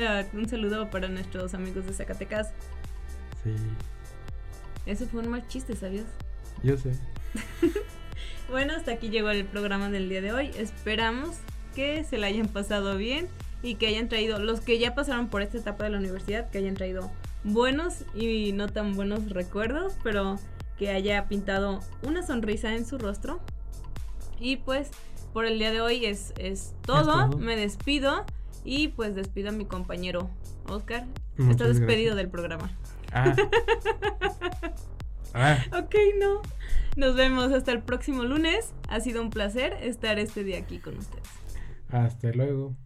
Ah, 0.00 0.24
un 0.32 0.48
saludo 0.48 0.90
para 0.90 1.08
nuestros 1.08 1.54
amigos 1.54 1.86
de 1.86 1.92
Zacatecas. 1.94 2.52
Sí, 3.42 3.54
Eso 4.86 5.06
fue 5.06 5.20
un 5.22 5.28
mal 5.30 5.46
chiste, 5.48 5.74
¿sabías? 5.76 6.06
yo 6.62 6.76
sé. 6.76 6.92
Bueno, 8.50 8.74
hasta 8.76 8.92
aquí 8.92 9.08
llegó 9.08 9.30
el 9.30 9.46
programa 9.46 9.88
del 9.88 10.08
día 10.10 10.20
de 10.20 10.32
hoy. 10.32 10.50
Esperamos 10.56 11.36
que 11.74 12.04
se 12.04 12.18
la 12.18 12.26
hayan 12.26 12.46
pasado 12.46 12.96
bien 12.98 13.26
y 13.62 13.76
que 13.76 13.86
hayan 13.86 14.08
traído, 14.10 14.38
los 14.38 14.60
que 14.60 14.78
ya 14.78 14.94
pasaron 14.94 15.28
por 15.28 15.40
esta 15.40 15.56
etapa 15.58 15.84
de 15.84 15.90
la 15.90 15.98
universidad, 15.98 16.50
que 16.50 16.58
hayan 16.58 16.74
traído 16.74 17.10
buenos 17.42 18.04
y 18.14 18.52
no 18.52 18.68
tan 18.68 18.94
buenos 18.96 19.30
recuerdos, 19.30 19.94
pero 20.04 20.38
que 20.78 20.90
haya 20.90 21.26
pintado 21.26 21.80
una 22.02 22.22
sonrisa 22.24 22.74
en 22.74 22.84
su 22.84 22.98
rostro. 22.98 23.40
Y 24.38 24.56
pues 24.56 24.90
por 25.32 25.46
el 25.46 25.58
día 25.58 25.72
de 25.72 25.80
hoy 25.80 26.06
es, 26.06 26.32
es 26.38 26.74
todo. 26.82 27.04
todo. 27.30 27.38
Me 27.38 27.56
despido 27.56 28.24
y 28.64 28.88
pues 28.88 29.14
despido 29.14 29.50
a 29.50 29.52
mi 29.52 29.64
compañero 29.66 30.30
Oscar. 30.68 31.06
Muchas 31.36 31.50
Está 31.52 31.64
despedido 31.68 32.14
gracias. 32.14 32.16
del 32.16 32.28
programa. 32.30 32.70
Ah. 33.12 33.34
ah, 35.34 35.58
Ok, 35.78 35.94
no. 36.20 36.42
Nos 36.96 37.16
vemos 37.16 37.52
hasta 37.52 37.72
el 37.72 37.82
próximo 37.82 38.22
lunes. 38.22 38.72
Ha 38.88 39.00
sido 39.00 39.20
un 39.20 39.30
placer 39.30 39.72
estar 39.82 40.18
este 40.18 40.44
día 40.44 40.58
aquí 40.58 40.78
con 40.78 40.96
ustedes. 40.98 41.28
hasta 41.90 42.30
luego. 42.32 42.76